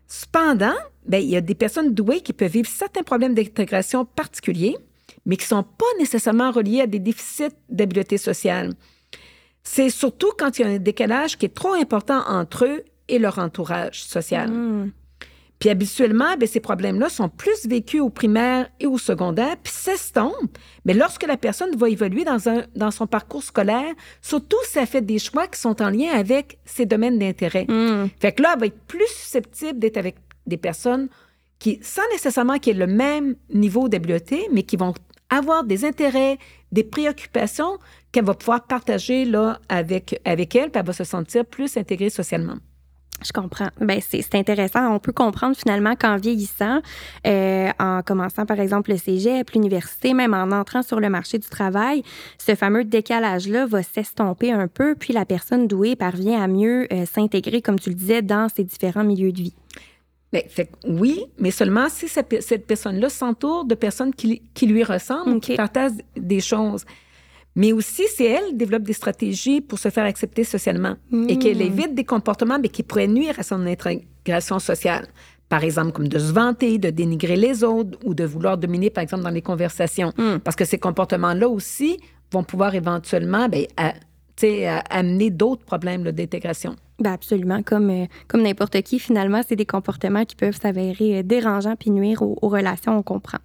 Cependant, 0.06 0.74
ben, 1.06 1.18
il 1.18 1.28
y 1.30 1.36
a 1.36 1.40
des 1.40 1.54
personnes 1.54 1.92
douées 1.94 2.20
qui 2.20 2.32
peuvent 2.32 2.50
vivre 2.50 2.68
certains 2.68 3.02
problèmes 3.02 3.34
d'intégration 3.34 4.04
particuliers, 4.04 4.76
mais 5.24 5.36
qui 5.36 5.44
ne 5.44 5.48
sont 5.58 5.62
pas 5.62 5.86
nécessairement 5.98 6.50
reliés 6.52 6.82
à 6.82 6.86
des 6.86 6.98
déficits 7.00 7.54
d'habileté 7.68 8.18
sociale. 8.18 8.72
C'est 9.62 9.90
surtout 9.90 10.30
quand 10.38 10.58
il 10.58 10.62
y 10.62 10.64
a 10.64 10.68
un 10.68 10.78
décalage 10.78 11.36
qui 11.38 11.46
est 11.46 11.54
trop 11.54 11.72
important 11.72 12.22
entre 12.28 12.66
eux 12.66 12.84
et 13.08 13.18
leur 13.18 13.38
entourage 13.38 14.04
social. 14.04 14.48
Hmm. 14.50 14.92
Puis 15.58 15.70
habituellement, 15.70 16.36
ben, 16.38 16.46
ces 16.46 16.60
problèmes-là 16.60 17.08
sont 17.08 17.28
plus 17.28 17.66
vécus 17.66 18.00
au 18.00 18.10
primaire 18.10 18.68
et 18.78 18.86
au 18.86 18.98
secondaire, 18.98 19.56
puis 19.62 19.72
s'estompent. 19.72 20.58
Mais 20.84 20.92
lorsque 20.92 21.26
la 21.26 21.36
personne 21.36 21.74
va 21.76 21.88
évoluer 21.88 22.24
dans, 22.24 22.48
un, 22.48 22.64
dans 22.74 22.90
son 22.90 23.06
parcours 23.06 23.42
scolaire, 23.42 23.94
surtout 24.20 24.58
si 24.64 24.78
elle 24.78 24.86
fait 24.86 25.00
des 25.00 25.18
choix 25.18 25.46
qui 25.46 25.58
sont 25.58 25.80
en 25.80 25.90
lien 25.90 26.10
avec 26.12 26.58
ses 26.64 26.84
domaines 26.84 27.18
d'intérêt. 27.18 27.64
Hmm. 27.68 28.08
Fait 28.20 28.32
que 28.32 28.42
là, 28.42 28.52
elle 28.54 28.60
va 28.60 28.66
être 28.66 28.80
plus 28.86 29.08
susceptible 29.08 29.78
d'être 29.78 29.96
avec 29.96 30.16
des 30.46 30.58
personnes 30.58 31.08
qui, 31.58 31.78
sans 31.82 32.06
nécessairement 32.12 32.58
qu'il 32.58 32.76
y 32.76 32.82
ait 32.82 32.86
le 32.86 32.92
même 32.92 33.34
niveau 33.52 33.88
d'habileté, 33.88 34.48
mais 34.52 34.62
qui 34.62 34.76
vont 34.76 34.92
avoir 35.30 35.64
des 35.64 35.84
intérêts, 35.84 36.38
des 36.70 36.84
préoccupations 36.84 37.78
qu'elle 38.12 38.24
va 38.24 38.34
pouvoir 38.34 38.66
partager 38.66 39.24
là, 39.24 39.58
avec, 39.68 40.20
avec 40.24 40.54
elle, 40.54 40.70
puis 40.70 40.80
elle 40.80 40.86
va 40.86 40.92
se 40.92 41.04
sentir 41.04 41.44
plus 41.44 41.76
intégrée 41.76 42.10
socialement. 42.10 42.56
Je 43.24 43.32
comprends. 43.32 43.68
Ben 43.80 44.00
c'est 44.06 44.34
intéressant. 44.34 44.94
On 44.94 44.98
peut 44.98 45.12
comprendre 45.12 45.56
finalement 45.56 45.96
qu'en 45.96 46.16
vieillissant, 46.16 46.80
euh, 47.26 47.70
en 47.78 48.02
commençant 48.02 48.44
par 48.44 48.60
exemple 48.60 48.90
le 48.90 48.98
cégep, 48.98 49.50
l'université, 49.52 50.12
même 50.12 50.34
en 50.34 50.52
entrant 50.52 50.82
sur 50.82 51.00
le 51.00 51.08
marché 51.08 51.38
du 51.38 51.48
travail, 51.48 52.02
ce 52.38 52.54
fameux 52.54 52.84
décalage-là 52.84 53.66
va 53.66 53.82
s'estomper 53.82 54.52
un 54.52 54.68
peu, 54.68 54.94
puis 54.94 55.14
la 55.14 55.24
personne 55.24 55.66
douée 55.66 55.96
parvient 55.96 56.42
à 56.42 56.46
mieux 56.46 56.86
euh, 56.92 57.06
s'intégrer, 57.06 57.62
comme 57.62 57.78
tu 57.78 57.88
le 57.88 57.96
disais, 57.96 58.20
dans 58.22 58.48
ces 58.54 58.64
différents 58.64 59.04
milieux 59.04 59.32
de 59.32 59.38
vie. 59.42 59.54
Ben, 60.32 60.42
fait 60.48 60.68
oui, 60.86 61.24
mais 61.38 61.50
seulement 61.50 61.88
si 61.88 62.08
cette, 62.08 62.28
pe- 62.28 62.40
cette 62.40 62.66
personne-là 62.66 63.08
s'entoure 63.08 63.64
de 63.64 63.74
personnes 63.74 64.12
qui, 64.12 64.42
qui 64.52 64.66
lui 64.66 64.84
ressemblent, 64.84 65.36
OK. 65.36 65.40
qui 65.42 65.56
partagent 65.56 65.92
des 66.16 66.40
choses. 66.40 66.84
Mais 67.56 67.72
aussi, 67.72 68.04
si 68.14 68.24
elle 68.24 68.56
développe 68.56 68.82
des 68.84 68.92
stratégies 68.92 69.60
pour 69.60 69.78
se 69.78 69.88
faire 69.88 70.04
accepter 70.04 70.44
socialement 70.44 70.94
et 71.28 71.38
qu'elle 71.38 71.60
évite 71.62 71.94
des 71.94 72.04
comportements 72.04 72.58
mais 72.60 72.68
qui 72.68 72.82
pourraient 72.82 73.08
nuire 73.08 73.34
à 73.38 73.42
son 73.42 73.66
intégration 73.66 74.58
sociale. 74.58 75.06
Par 75.48 75.62
exemple, 75.64 75.92
comme 75.92 76.08
de 76.08 76.18
se 76.18 76.32
vanter, 76.32 76.76
de 76.78 76.90
dénigrer 76.90 77.36
les 77.36 77.62
autres 77.64 77.98
ou 78.04 78.14
de 78.14 78.24
vouloir 78.24 78.58
dominer, 78.58 78.90
par 78.90 79.02
exemple, 79.02 79.22
dans 79.24 79.30
les 79.30 79.42
conversations. 79.42 80.12
Parce 80.44 80.56
que 80.56 80.64
ces 80.64 80.78
comportements-là 80.78 81.48
aussi 81.48 81.98
vont 82.32 82.42
pouvoir 82.44 82.74
éventuellement 82.74 83.48
ben, 83.48 83.64
à- 83.76 83.94
à- 84.42 84.78
amener 84.98 85.30
d'autres 85.30 85.64
problèmes 85.64 86.02
d'intégration. 86.10 86.76
Ben 86.98 87.12
absolument. 87.12 87.62
Comme, 87.62 87.90
euh, 87.90 88.06
comme 88.26 88.42
n'importe 88.42 88.80
qui, 88.82 88.98
finalement, 88.98 89.42
c'est 89.46 89.56
des 89.56 89.66
comportements 89.66 90.24
qui 90.24 90.34
peuvent 90.34 90.58
s'avérer 90.58 91.18
euh, 91.18 91.22
dérangeants 91.22 91.76
puis 91.76 91.90
nuire 91.90 92.22
aux, 92.22 92.48
relations, 92.48 92.96
on 92.96 93.02
comprend. 93.02 93.38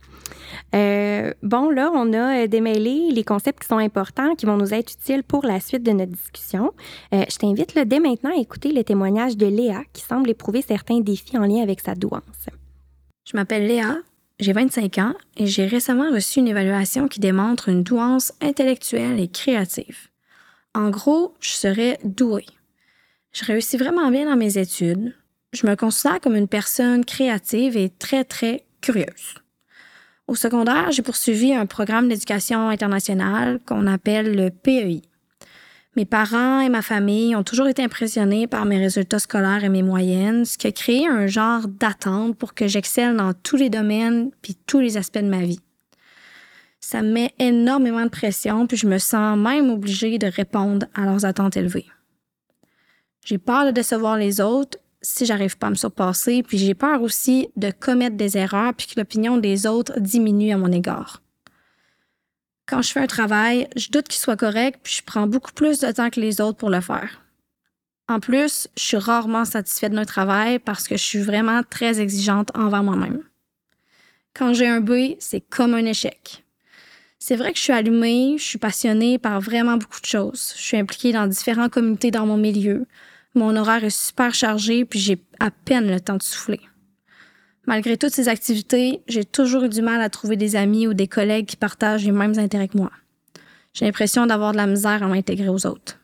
Euh, 0.73 1.33
bon, 1.43 1.69
là, 1.69 1.91
on 1.93 2.13
a 2.13 2.47
démêlé 2.47 3.09
les 3.11 3.23
concepts 3.25 3.63
qui 3.63 3.67
sont 3.67 3.77
importants, 3.77 4.35
qui 4.35 4.45
vont 4.45 4.55
nous 4.55 4.73
être 4.73 4.93
utiles 4.93 5.23
pour 5.23 5.45
la 5.45 5.59
suite 5.59 5.83
de 5.83 5.91
notre 5.91 6.13
discussion. 6.13 6.71
je 7.11 7.37
t'invite 7.37 7.77
dès 7.77 7.99
maintenant 7.99 8.31
à 8.31 8.39
écouter 8.39 8.71
le 8.71 8.83
témoignage 8.83 9.35
de 9.35 9.47
Léa, 9.47 9.81
qui 9.91 10.01
semble 10.01 10.29
éprouver 10.29 10.61
certains 10.61 11.01
défis 11.01 11.37
en 11.37 11.45
lien 11.45 11.61
avec 11.61 11.81
sa 11.81 11.95
douance. 11.95 12.21
Je 13.25 13.35
m'appelle 13.35 13.67
Léa, 13.67 13.97
j'ai 14.39 14.53
25 14.53 14.97
ans 14.99 15.13
et 15.35 15.45
j'ai 15.45 15.65
récemment 15.65 16.11
reçu 16.11 16.39
une 16.39 16.47
évaluation 16.47 17.07
qui 17.07 17.19
démontre 17.19 17.69
une 17.69 17.83
douance 17.83 18.31
intellectuelle 18.41 19.19
et 19.19 19.27
créative. 19.27 20.07
En 20.73 20.89
gros, 20.89 21.33
je 21.41 21.49
serais 21.49 21.99
douée. 22.03 22.45
Je 23.33 23.45
réussis 23.45 23.77
vraiment 23.77 24.11
bien 24.11 24.25
dans 24.25 24.35
mes 24.35 24.57
études. 24.57 25.15
Je 25.53 25.65
me 25.65 25.75
considère 25.75 26.19
comme 26.19 26.35
une 26.35 26.47
personne 26.47 27.05
créative 27.05 27.77
et 27.77 27.89
très, 27.89 28.23
très 28.23 28.65
curieuse. 28.81 29.35
Au 30.27 30.35
secondaire, 30.35 30.91
j'ai 30.91 31.01
poursuivi 31.01 31.53
un 31.53 31.65
programme 31.65 32.09
d'éducation 32.09 32.69
internationale 32.69 33.59
qu'on 33.65 33.87
appelle 33.87 34.35
le 34.35 34.49
PEI. 34.49 35.01
Mes 35.97 36.05
parents 36.05 36.61
et 36.61 36.69
ma 36.69 36.81
famille 36.81 37.35
ont 37.35 37.43
toujours 37.43 37.67
été 37.67 37.83
impressionnés 37.83 38.47
par 38.47 38.65
mes 38.65 38.79
résultats 38.79 39.19
scolaires 39.19 39.65
et 39.65 39.69
mes 39.69 39.83
moyennes, 39.83 40.45
ce 40.45 40.57
qui 40.57 40.67
a 40.67 40.71
créé 40.71 41.05
un 41.07 41.27
genre 41.27 41.67
d'attente 41.67 42.37
pour 42.37 42.53
que 42.53 42.67
j'excelle 42.67 43.17
dans 43.17 43.33
tous 43.33 43.57
les 43.57 43.69
domaines 43.69 44.31
puis 44.41 44.55
tous 44.55 44.79
les 44.79 44.95
aspects 44.95 45.19
de 45.19 45.27
ma 45.27 45.41
vie. 45.41 45.59
Ça 46.79 47.01
me 47.01 47.11
met 47.11 47.33
énormément 47.39 48.03
de 48.03 48.09
pression, 48.09 48.67
puis 48.67 48.77
je 48.77 48.87
me 48.87 48.97
sens 48.97 49.37
même 49.37 49.69
obligée 49.69 50.17
de 50.17 50.27
répondre 50.27 50.87
à 50.95 51.05
leurs 51.05 51.25
attentes 51.25 51.57
élevées. 51.57 51.87
J'ai 53.23 53.37
peur 53.37 53.65
de 53.65 53.71
décevoir 53.71 54.17
les 54.17 54.41
autres 54.41 54.77
si 55.01 55.25
j'arrive 55.25 55.57
pas 55.57 55.67
à 55.67 55.69
me 55.71 55.75
surpasser, 55.75 56.43
puis 56.43 56.57
j'ai 56.57 56.75
peur 56.75 57.01
aussi 57.01 57.49
de 57.55 57.71
commettre 57.71 58.17
des 58.17 58.37
erreurs 58.37 58.73
puis 58.73 58.87
que 58.87 58.99
l'opinion 58.99 59.37
des 59.37 59.65
autres 59.65 59.99
diminue 59.99 60.51
à 60.51 60.57
mon 60.57 60.71
égard. 60.71 61.21
Quand 62.67 62.81
je 62.81 62.91
fais 62.91 62.99
un 62.99 63.07
travail, 63.07 63.67
je 63.75 63.89
doute 63.89 64.07
qu'il 64.07 64.19
soit 64.19 64.37
correct, 64.37 64.79
puis 64.83 64.93
je 64.93 65.03
prends 65.03 65.27
beaucoup 65.27 65.51
plus 65.51 65.79
de 65.79 65.91
temps 65.91 66.09
que 66.09 66.19
les 66.19 66.39
autres 66.39 66.57
pour 66.57 66.69
le 66.69 66.81
faire. 66.81 67.21
En 68.07 68.19
plus, 68.19 68.67
je 68.77 68.83
suis 68.83 68.97
rarement 68.97 69.45
satisfaite 69.45 69.93
d'un 69.93 70.05
travail 70.05 70.59
parce 70.59 70.87
que 70.87 70.97
je 70.97 71.03
suis 71.03 71.21
vraiment 71.21 71.61
très 71.69 71.99
exigeante 71.99 72.51
envers 72.55 72.83
moi-même. 72.83 73.23
Quand 74.33 74.53
j'ai 74.53 74.67
un 74.67 74.81
B, 74.81 75.15
c'est 75.19 75.41
comme 75.41 75.73
un 75.73 75.85
échec. 75.85 76.43
C'est 77.19 77.35
vrai 77.35 77.51
que 77.51 77.57
je 77.57 77.63
suis 77.63 77.73
allumée, 77.73 78.35
je 78.37 78.43
suis 78.43 78.57
passionnée 78.57 79.19
par 79.19 79.39
vraiment 79.39 79.77
beaucoup 79.77 80.01
de 80.01 80.05
choses. 80.05 80.53
Je 80.57 80.61
suis 80.61 80.77
impliquée 80.77 81.13
dans 81.13 81.27
différentes 81.27 81.71
communautés 81.71 82.11
dans 82.11 82.25
mon 82.25 82.37
milieu. 82.37 82.87
Mon 83.33 83.55
horaire 83.55 83.83
est 83.83 83.89
super 83.89 84.33
chargé, 84.33 84.83
puis 84.83 84.99
j'ai 84.99 85.17
à 85.39 85.51
peine 85.51 85.89
le 85.89 86.01
temps 86.01 86.17
de 86.17 86.23
souffler. 86.23 86.59
Malgré 87.65 87.95
toutes 87.95 88.13
ces 88.13 88.27
activités, 88.27 89.01
j'ai 89.07 89.23
toujours 89.23 89.63
eu 89.63 89.69
du 89.69 89.81
mal 89.81 90.01
à 90.01 90.09
trouver 90.09 90.35
des 90.35 90.55
amis 90.55 90.87
ou 90.87 90.93
des 90.93 91.07
collègues 91.07 91.45
qui 91.45 91.55
partagent 91.55 92.03
les 92.03 92.11
mêmes 92.11 92.37
intérêts 92.37 92.67
que 92.67 92.77
moi. 92.77 92.91
J'ai 93.73 93.85
l'impression 93.85 94.25
d'avoir 94.25 94.51
de 94.51 94.57
la 94.57 94.67
misère 94.67 95.03
à 95.03 95.07
m'intégrer 95.07 95.47
aux 95.47 95.65
autres. 95.65 96.00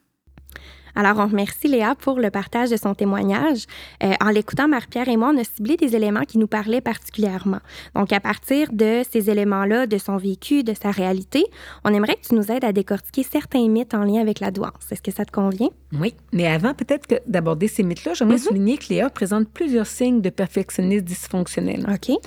Alors, 0.98 1.20
on 1.20 1.28
remercie 1.28 1.68
Léa 1.68 1.94
pour 1.94 2.20
le 2.20 2.32
partage 2.32 2.72
de 2.72 2.76
son 2.76 2.96
témoignage. 2.96 3.66
Euh, 4.04 4.14
en 4.20 4.30
l'écoutant, 4.30 4.68
Marie-Pierre 4.68 5.08
et 5.08 5.16
moi, 5.16 5.32
on 5.32 5.38
a 5.38 5.44
ciblé 5.44 5.78
des 5.78 5.96
éléments 5.96 6.24
qui 6.24 6.40
nous 6.40 6.48
parlaient 6.48 6.82
particulièrement. 6.82 7.60
Donc, 7.94 8.12
à 8.12 8.20
partir 8.20 8.74
de 8.74 9.04
ces 9.08 9.30
éléments-là, 9.30 9.86
de 9.86 10.00
son 10.00 10.18
vécu, 10.18 10.64
de 10.64 10.74
sa 10.74 10.90
réalité, 10.90 11.46
on 11.86 11.94
aimerait 11.94 12.16
que 12.16 12.28
tu 12.30 12.34
nous 12.34 12.52
aides 12.52 12.66
à 12.66 12.74
décortiquer 12.74 13.22
certains 13.22 13.68
mythes 13.70 13.94
en 13.94 14.06
lien 14.06 14.22
avec 14.22 14.40
la 14.40 14.50
douance. 14.50 14.92
Est-ce 14.92 15.04
que 15.04 15.12
ça 15.12 15.24
te 15.24 15.32
convient? 15.32 15.70
Oui, 15.94 16.16
mais 16.34 16.48
avant 16.48 16.74
peut-être 16.74 17.22
d'aborder 17.28 17.68
ces 17.68 17.84
mythes-là, 17.84 18.16
j'aimerais 18.16 18.38
mm-hmm. 18.38 18.48
souligner 18.48 18.78
que 18.80 18.86
Léa 18.90 19.12
présente 19.12 19.48
plusieurs 19.50 19.86
signes 19.86 20.22
de 20.22 20.32
perfectionnisme 20.32 21.06
dysfonctionnel. 21.06 21.86
OK. 21.94 22.18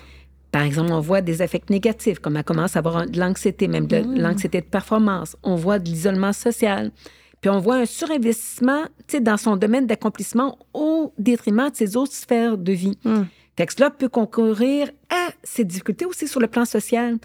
Par 0.53 0.63
exemple, 0.63 0.93
on 0.93 1.01
voit 1.01 1.23
des 1.23 1.43
affects 1.43 1.71
négatifs, 1.71 2.21
comme 2.21 2.37
elle 2.37 2.45
commence 2.45 2.77
à 2.77 2.79
avoir 2.79 3.07
de 3.07 3.19
l'anxiété, 3.19 3.67
même 3.67 3.89
de 3.89 3.99
mm. 3.99 4.21
l'anxiété 4.21 4.61
de 4.61 4.67
performance. 4.67 5.37
On 5.43 5.57
voit 5.57 5.81
de 5.81 5.87
l'isolement 5.87 6.33
social. 6.33 6.93
Puis 7.41 7.51
on 7.51 7.59
voit 7.59 7.77
un 7.77 7.87
surinvestissement 7.87 8.85
dans 9.21 9.37
son 9.37 9.57
domaine 9.57 9.87
d'accomplissement 9.87 10.59
au 10.75 11.13
détriment 11.19 11.71
de 11.71 11.77
ses 11.77 11.97
autres 11.97 12.13
sphères 12.13 12.59
de 12.59 12.73
vie. 12.73 12.99
Mm. 13.05 13.23
Fait 13.57 13.67
que 13.67 13.75
cela 13.75 13.91
peut 13.91 14.09
concourir 14.09 14.91
à 15.11 15.29
ces 15.43 15.65
difficultés 15.65 16.05
aussi 16.05 16.29
sur 16.29 16.41
le 16.41 16.47
plan 16.47 16.65
social, 16.65 17.19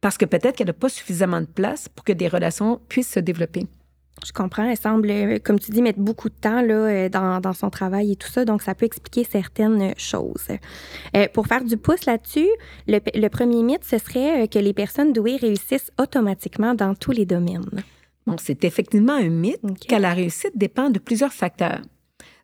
parce 0.00 0.18
que 0.18 0.24
peut-être 0.24 0.56
qu'elle 0.56 0.66
n'a 0.66 0.72
pas 0.72 0.88
suffisamment 0.88 1.40
de 1.40 1.46
place 1.46 1.88
pour 1.88 2.04
que 2.04 2.12
des 2.12 2.28
relations 2.28 2.80
puissent 2.88 3.12
se 3.12 3.20
développer. 3.20 3.66
Je 4.26 4.32
comprends. 4.32 4.64
Elle 4.64 4.76
semble, 4.76 5.10
euh, 5.10 5.38
comme 5.42 5.58
tu 5.58 5.70
dis, 5.70 5.82
mettre 5.82 5.98
beaucoup 5.98 6.28
de 6.28 6.34
temps 6.34 6.62
là, 6.62 6.74
euh, 6.74 7.08
dans, 7.08 7.40
dans, 7.40 7.52
son 7.52 7.70
travail 7.70 8.12
et 8.12 8.16
tout 8.16 8.28
ça. 8.28 8.44
Donc, 8.44 8.62
ça 8.62 8.74
peut 8.74 8.86
expliquer 8.86 9.24
certaines 9.24 9.94
choses. 9.96 10.48
Euh, 11.16 11.26
pour 11.32 11.46
faire 11.46 11.64
du 11.64 11.76
pouce 11.76 12.04
là-dessus, 12.04 12.48
le, 12.86 13.00
le, 13.14 13.28
premier 13.28 13.62
mythe, 13.62 13.84
ce 13.84 13.98
serait 13.98 14.46
que 14.48 14.58
les 14.58 14.72
personnes 14.72 15.12
douées 15.12 15.36
réussissent 15.36 15.90
automatiquement 15.98 16.74
dans 16.74 16.94
tous 16.94 17.12
les 17.12 17.26
domaines. 17.26 17.82
Bon, 18.26 18.36
c'est 18.38 18.64
effectivement 18.64 19.14
un 19.14 19.28
mythe 19.28 19.60
car 19.88 20.00
la 20.00 20.14
réussite 20.14 20.56
dépend 20.56 20.90
de 20.90 20.98
plusieurs 20.98 21.32
facteurs. 21.32 21.80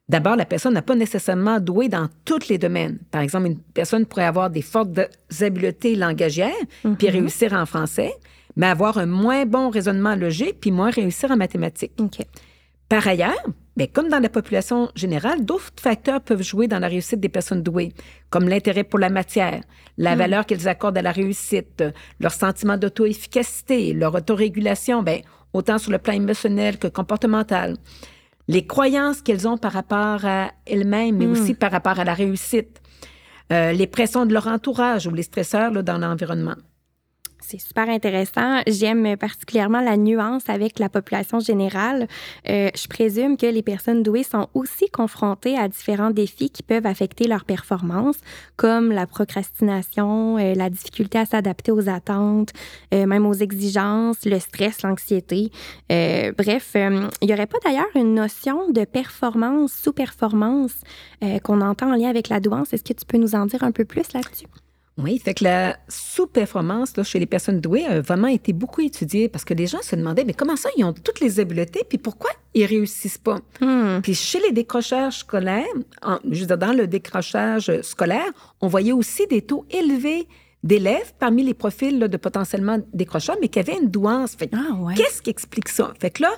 D'abord, 0.09 0.37
la 0.37 0.47
personne 0.47 0.73
n'a 0.73 0.83
pas 0.83 0.95
nécessairement 0.95 1.61
doué 1.61 1.89
dans 1.89 2.09
tous 2.25 2.49
les 2.49 2.57
domaines. 2.57 2.99
Par 3.11 3.21
exemple, 3.21 3.47
une 3.47 3.59
personne 3.59 4.07
pourrait 4.07 4.25
avoir 4.25 4.49
des 4.49 4.63
fortes 4.63 4.99
habiletés 5.41 5.97
langagières 5.97 6.53
puis 6.83 7.09
mhm. 7.09 7.13
réussir 7.13 7.53
en 7.53 7.67
français, 7.67 8.13
mais 8.57 8.67
avoir 8.67 8.97
un 8.97 9.07
moins 9.07 9.45
bon 9.45 9.69
raisonnement 9.69 10.15
logique 10.15 10.61
puis 10.61 10.71
moins 10.71 10.91
réussir 10.91 11.31
en 11.31 11.37
mathématiques. 11.37 11.93
Par 12.89 13.07
ailleurs, 13.07 13.45
mais 13.77 13.87
ben, 13.87 13.93
comme 13.93 14.09
dans 14.09 14.19
la 14.19 14.31
population 14.31 14.89
générale, 14.97 15.45
d'autres 15.45 15.71
facteurs 15.77 16.23
peuvent 16.23 16.43
jouer 16.43 16.67
dans 16.67 16.81
la 16.81 16.89
réussite 16.89 17.21
des 17.21 17.29
personnes 17.29 17.63
douées, 17.63 17.93
comme 18.31 18.49
l'intérêt 18.49 18.83
pour 18.83 18.99
la 18.99 19.11
matière, 19.11 19.61
la 19.99 20.17
hmm. 20.17 20.19
valeur 20.19 20.47
qu'elles 20.47 20.67
accordent 20.67 20.99
à 20.99 21.03
la 21.03 21.13
réussite, 21.13 21.85
leur 22.19 22.33
sentiment 22.33 22.77
d'auto-efficacité, 22.79 23.93
leur 23.93 24.15
autorégulation, 24.15 25.03
ben, 25.03 25.21
autant 25.53 25.79
sur 25.79 25.91
le 25.91 25.99
plan 25.99 26.15
émotionnel 26.15 26.79
que 26.79 26.89
comportemental, 26.89 27.77
les 28.49 28.67
croyances 28.67 29.21
qu'elles 29.21 29.47
ont 29.47 29.59
par 29.59 29.73
rapport 29.73 30.25
à 30.25 30.51
elles-mêmes, 30.67 31.17
mais 31.17 31.27
hmm. 31.27 31.33
aussi 31.33 31.55
par 31.55 31.71
rapport 31.71 31.99
à 31.99 32.05
la 32.05 32.15
réussite, 32.15 32.81
euh, 33.53 33.73
les 33.73 33.87
pressions 33.87 34.27
de 34.27 34.33
leur 34.33 34.47
entourage 34.47 35.07
ou 35.07 35.11
les 35.13 35.23
stresseurs 35.23 35.83
dans 35.83 35.99
l'environnement. 35.99 36.57
C'est 37.41 37.61
super 37.61 37.89
intéressant. 37.89 38.61
J'aime 38.67 39.17
particulièrement 39.17 39.81
la 39.81 39.97
nuance 39.97 40.49
avec 40.49 40.79
la 40.79 40.89
population 40.89 41.41
générale. 41.41 42.09
Euh, 42.49 42.69
je 42.75 42.89
présume 42.89 43.37
que 43.37 43.47
les 43.47 43.63
personnes 43.63 44.03
douées 44.03 44.23
sont 44.23 44.49
aussi 44.55 44.91
confrontées 44.91 45.57
à 45.57 45.69
différents 45.69 46.11
défis 46.11 46.51
qui 46.51 46.63
peuvent 46.63 46.85
affecter 46.85 47.27
leur 47.27 47.45
performance, 47.45 48.17
comme 48.57 48.91
la 48.91 49.07
procrastination, 49.07 50.37
euh, 50.37 50.55
la 50.55 50.69
difficulté 50.69 51.19
à 51.19 51.27
s'adapter 51.27 51.73
aux 51.73 51.89
attentes, 51.89 52.53
euh, 52.93 53.07
même 53.07 53.25
aux 53.25 53.35
exigences, 53.35 54.25
le 54.25 54.39
stress, 54.41 54.83
l'anxiété. 54.83 55.51
Bref, 55.89 56.73
il 56.75 57.09
n'y 57.27 57.33
aurait 57.33 57.47
pas 57.47 57.59
d'ailleurs 57.65 57.87
une 57.95 58.15
notion 58.15 58.71
de 58.71 58.85
performance, 58.85 59.73
sous-performance 59.73 60.75
qu'on 61.43 61.61
entend 61.61 61.93
en 61.93 61.97
lien 61.97 62.11
avec 62.11 62.29
la 62.29 62.41
douance? 62.41 62.73
Est-ce 62.73 62.85
que 62.85 62.93
tu 62.93 63.07
peux 63.07 63.19
nous 63.19 63.35
en 63.35 63.47
dire 63.47 63.63
un 63.63 63.73
peu 63.73 63.85
plus 63.85 64.13
là-dessus? 64.13 64.47
Oui, 64.99 65.19
fait 65.19 65.35
que 65.35 65.45
la 65.45 65.79
sous-performance 65.89 66.93
chez 67.05 67.21
les 67.21 67.27
personnes 67.27 67.61
douées 67.61 67.87
a 67.87 68.01
vraiment 68.01 68.27
été 68.27 68.53
beaucoup 68.53 68.81
étudiée 68.81 69.29
parce 69.29 69.45
que 69.45 69.55
les 69.55 69.69
gens 69.69 69.81
se 69.81 69.95
demandaient, 69.95 70.25
mais 70.25 70.35
comment 70.35 70.57
ça, 70.57 70.69
ils 70.77 70.85
ont 70.85 70.93
toutes 70.93 71.21
les 71.21 71.39
habiletés, 71.39 71.83
puis 71.89 71.99
pourquoi 71.99 72.31
ils 72.55 72.65
réussissent 72.65 73.19
pas? 73.19 73.39
Hmm. 73.61 74.01
Puis 74.03 74.15
chez 74.15 74.41
les 74.41 74.51
décrocheurs 74.51 75.13
scolaires, 75.13 75.65
en, 76.03 76.19
je 76.29 76.41
veux 76.41 76.47
dire, 76.47 76.59
dans 76.59 76.73
le 76.73 76.89
décrochage 76.89 77.71
scolaire, 77.83 78.27
on 78.61 78.67
voyait 78.67 78.93
aussi 78.93 79.27
des 79.29 79.41
taux 79.41 79.65
élevés 79.71 80.27
d'élèves 80.65 81.13
parmi 81.21 81.45
les 81.45 81.55
profils 81.55 82.01
de 82.01 82.17
potentiellement 82.17 82.79
décrocheurs, 82.93 83.37
mais 83.41 83.49
qui 83.49 83.61
avaient 83.61 83.79
une 83.81 83.89
douance. 83.89 84.35
Fait 84.35 84.51
ah, 84.53 84.93
qu'est-ce 84.97 85.23
qui 85.23 85.31
explique 85.31 85.69
ça? 85.69 85.95
Fait 86.01 86.11
que 86.11 86.23
là, 86.23 86.33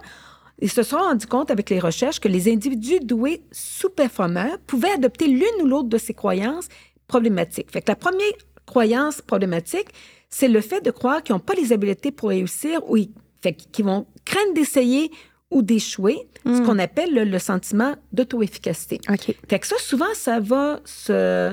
ils 0.60 0.70
se 0.70 0.82
sont 0.82 0.98
rendus 0.98 1.26
compte 1.26 1.50
avec 1.50 1.70
les 1.70 1.80
recherches 1.80 2.20
que 2.20 2.28
les 2.28 2.52
individus 2.52 3.00
doués 3.00 3.42
sous-performeurs 3.50 4.58
pouvaient 4.66 4.92
adopter 4.92 5.26
l'une 5.26 5.62
ou 5.62 5.66
l'autre 5.66 5.88
de 5.88 5.96
ces 5.96 6.12
croyances 6.12 6.68
problématiques. 7.06 7.72
Fait 7.72 7.80
que 7.80 7.90
la 7.90 7.96
première 7.96 8.30
croyance 8.70 9.20
problématique, 9.20 9.88
c'est 10.28 10.46
le 10.46 10.60
fait 10.60 10.80
de 10.80 10.92
croire 10.92 11.24
qu'ils 11.24 11.34
n'ont 11.34 11.40
pas 11.40 11.54
les 11.54 11.72
habiletés 11.72 12.12
pour 12.12 12.28
réussir 12.28 12.88
ou 12.88 12.96
qu'ils 13.72 13.84
vont 13.84 14.06
craindre 14.24 14.54
d'essayer 14.54 15.10
ou 15.50 15.62
d'échouer, 15.62 16.28
ce 16.46 16.50
hmm. 16.50 16.64
qu'on 16.64 16.78
appelle 16.78 17.12
le, 17.12 17.38
sentiment 17.40 17.96
d'auto-efficacité. 18.12 19.00
Fait 19.48 19.58
que 19.58 19.66
ça, 19.66 19.74
souvent, 19.78 20.14
ça 20.14 20.38
va 20.38 20.78
se, 20.84 21.52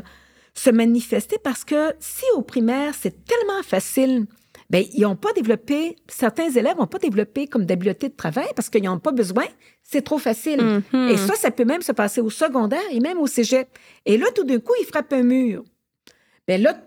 se 0.53 0.69
manifester 0.69 1.37
parce 1.43 1.63
que 1.63 1.91
si 1.99 2.25
au 2.35 2.43
primaire, 2.43 2.93
c'est 2.93 3.25
tellement 3.25 3.63
facile, 3.63 4.27
ben 4.69 4.85
ils 4.93 5.01
n'ont 5.01 5.15
pas 5.15 5.33
développé, 5.33 5.95
certains 6.07 6.51
élèves 6.51 6.77
n'ont 6.77 6.85
pas 6.85 6.99
développé 6.99 7.47
comme 7.47 7.65
d'habileté 7.65 8.09
de 8.09 8.15
travail 8.15 8.49
parce 8.55 8.69
qu'ils 8.69 8.83
n'ont 8.83 8.99
pas 8.99 9.11
besoin, 9.11 9.45
c'est 9.81 10.03
trop 10.03 10.19
facile. 10.19 10.59
Mm-hmm. 10.59 11.09
Et 11.09 11.17
ça, 11.17 11.33
ça 11.33 11.49
peut 11.49 11.65
même 11.65 11.81
se 11.81 11.93
passer 11.93 12.21
au 12.21 12.29
secondaire 12.29 12.87
et 12.91 12.99
même 12.99 13.17
au 13.17 13.25
cégep. 13.25 13.67
Et 14.05 14.17
là, 14.17 14.27
tout 14.35 14.43
d'un 14.43 14.59
coup, 14.59 14.73
ils 14.79 14.85
frappent 14.85 15.13
un 15.13 15.23
mur. 15.23 15.63
Bien 16.47 16.59
là, 16.59 16.77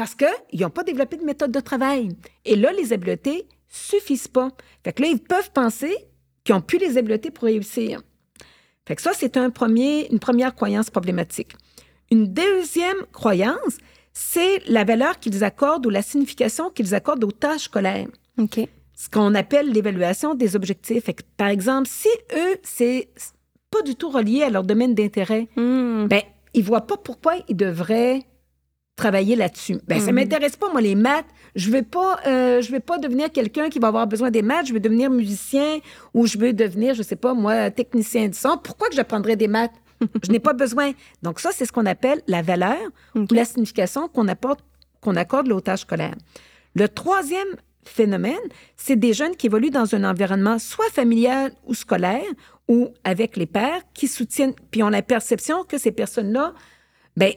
parce 0.00 0.14
qu'ils 0.14 0.60
n'ont 0.62 0.70
pas 0.70 0.82
développé 0.82 1.18
de 1.18 1.24
méthode 1.24 1.52
de 1.52 1.60
travail. 1.60 2.08
Et 2.46 2.56
là, 2.56 2.72
les 2.72 2.94
habiletés 2.94 3.46
suffisent 3.68 4.28
pas. 4.28 4.48
Fait 4.82 4.94
que 4.94 5.02
là, 5.02 5.08
ils 5.08 5.18
peuvent 5.22 5.50
penser 5.52 5.94
qu'ils 6.42 6.54
n'ont 6.54 6.62
plus 6.62 6.78
les 6.78 6.96
habiletés 6.96 7.30
pour 7.30 7.44
réussir. 7.44 8.00
Fait 8.88 8.96
que 8.96 9.02
ça, 9.02 9.10
c'est 9.12 9.36
un 9.36 9.50
premier, 9.50 10.10
une 10.10 10.18
première 10.18 10.54
croyance 10.54 10.88
problématique. 10.88 11.52
Une 12.10 12.32
deuxième 12.32 12.96
croyance, 13.12 13.76
c'est 14.14 14.66
la 14.68 14.84
valeur 14.84 15.20
qu'ils 15.20 15.44
accordent 15.44 15.84
ou 15.84 15.90
la 15.90 16.00
signification 16.00 16.70
qu'ils 16.70 16.94
accordent 16.94 17.24
aux 17.24 17.30
tâches 17.30 17.64
scolaires. 17.64 18.08
OK. 18.38 18.58
Ce 18.96 19.10
qu'on 19.10 19.34
appelle 19.34 19.70
l'évaluation 19.70 20.34
des 20.34 20.56
objectifs. 20.56 21.04
Fait 21.04 21.12
que, 21.12 21.24
par 21.36 21.48
exemple, 21.48 21.88
si 21.90 22.08
eux, 22.34 22.56
c'est 22.62 23.10
pas 23.70 23.82
du 23.82 23.96
tout 23.96 24.08
relié 24.08 24.44
à 24.44 24.48
leur 24.48 24.64
domaine 24.64 24.94
d'intérêt, 24.94 25.48
Hmm. 25.56 26.06
ben, 26.06 26.22
ils 26.54 26.64
voient 26.64 26.86
pas 26.86 26.96
pourquoi 26.96 27.34
ils 27.48 27.56
devraient 27.56 28.22
travailler 29.00 29.34
là-dessus. 29.34 29.78
Ben, 29.88 29.98
ça 30.00 30.08
Mhm. 30.12 30.14
m'intéresse 30.16 30.56
pas, 30.56 30.70
moi, 30.70 30.80
les 30.80 30.94
maths. 30.94 31.24
Je 31.56 31.70
vais 31.70 31.82
pas, 31.82 32.20
euh, 32.26 32.60
je 32.60 32.70
vais 32.70 32.80
pas 32.80 32.98
devenir 32.98 33.32
quelqu'un 33.32 33.68
qui 33.70 33.78
va 33.78 33.88
avoir 33.88 34.06
besoin 34.06 34.30
des 34.30 34.42
maths. 34.42 34.66
Je 34.66 34.72
vais 34.74 34.80
devenir 34.80 35.10
musicien 35.10 35.78
ou 36.14 36.26
je 36.26 36.36
veux 36.38 36.52
devenir, 36.52 36.94
je 36.94 37.02
sais 37.02 37.16
pas, 37.16 37.32
moi, 37.34 37.70
technicien 37.70 38.28
de 38.28 38.34
son. 38.34 38.58
Pourquoi 38.62 38.88
que 38.88 38.94
j'apprendrais 38.94 39.36
des 39.36 39.48
maths? 39.48 39.72
je 40.22 40.30
n'ai 40.30 40.38
pas 40.38 40.52
besoin. 40.64 40.92
Donc, 41.22 41.40
ça, 41.40 41.50
c'est 41.52 41.64
ce 41.66 41.72
qu'on 41.72 41.86
appelle 41.86 42.20
la 42.26 42.42
valeur 42.42 42.78
ou 43.14 43.24
la 43.32 43.44
signification 43.44 44.08
qu'on 44.08 44.28
apporte, 44.28 44.60
qu'on 45.00 45.16
accorde 45.16 45.50
aux 45.52 45.60
tâches 45.60 45.80
scolaires. 45.80 46.14
Le 46.74 46.88
troisième 46.88 47.48
phénomène, 47.84 48.46
c'est 48.76 48.96
des 48.96 49.12
jeunes 49.14 49.34
qui 49.36 49.46
évoluent 49.46 49.70
dans 49.70 49.94
un 49.94 50.04
environnement 50.04 50.58
soit 50.58 50.90
familial 50.92 51.52
ou 51.66 51.74
scolaire 51.74 52.22
ou 52.68 52.88
avec 53.04 53.36
les 53.36 53.46
pères 53.46 53.80
qui 53.94 54.06
soutiennent, 54.08 54.54
puis 54.70 54.82
ont 54.82 54.90
la 54.90 55.02
perception 55.02 55.64
que 55.64 55.78
ces 55.78 55.90
personnes-là, 55.92 56.52
ben 57.16 57.32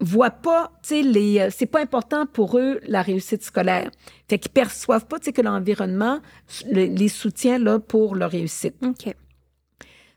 voient 0.00 0.30
pas, 0.30 0.72
tu 0.82 0.88
sais, 0.88 1.02
les, 1.02 1.40
euh, 1.40 1.48
c'est 1.50 1.66
pas 1.66 1.80
important 1.80 2.26
pour 2.26 2.58
eux 2.58 2.80
la 2.86 3.02
réussite 3.02 3.42
scolaire. 3.42 3.90
Fait 4.28 4.38
qu'ils 4.38 4.50
perçoivent 4.52 5.06
pas, 5.06 5.18
tu 5.18 5.26
sais, 5.26 5.32
que 5.32 5.42
l'environnement 5.42 6.20
le- 6.70 6.84
les 6.86 7.08
soutient 7.08 7.58
là 7.58 7.78
pour 7.78 8.14
leur 8.14 8.30
réussite. 8.30 8.74
OK. 8.84 9.14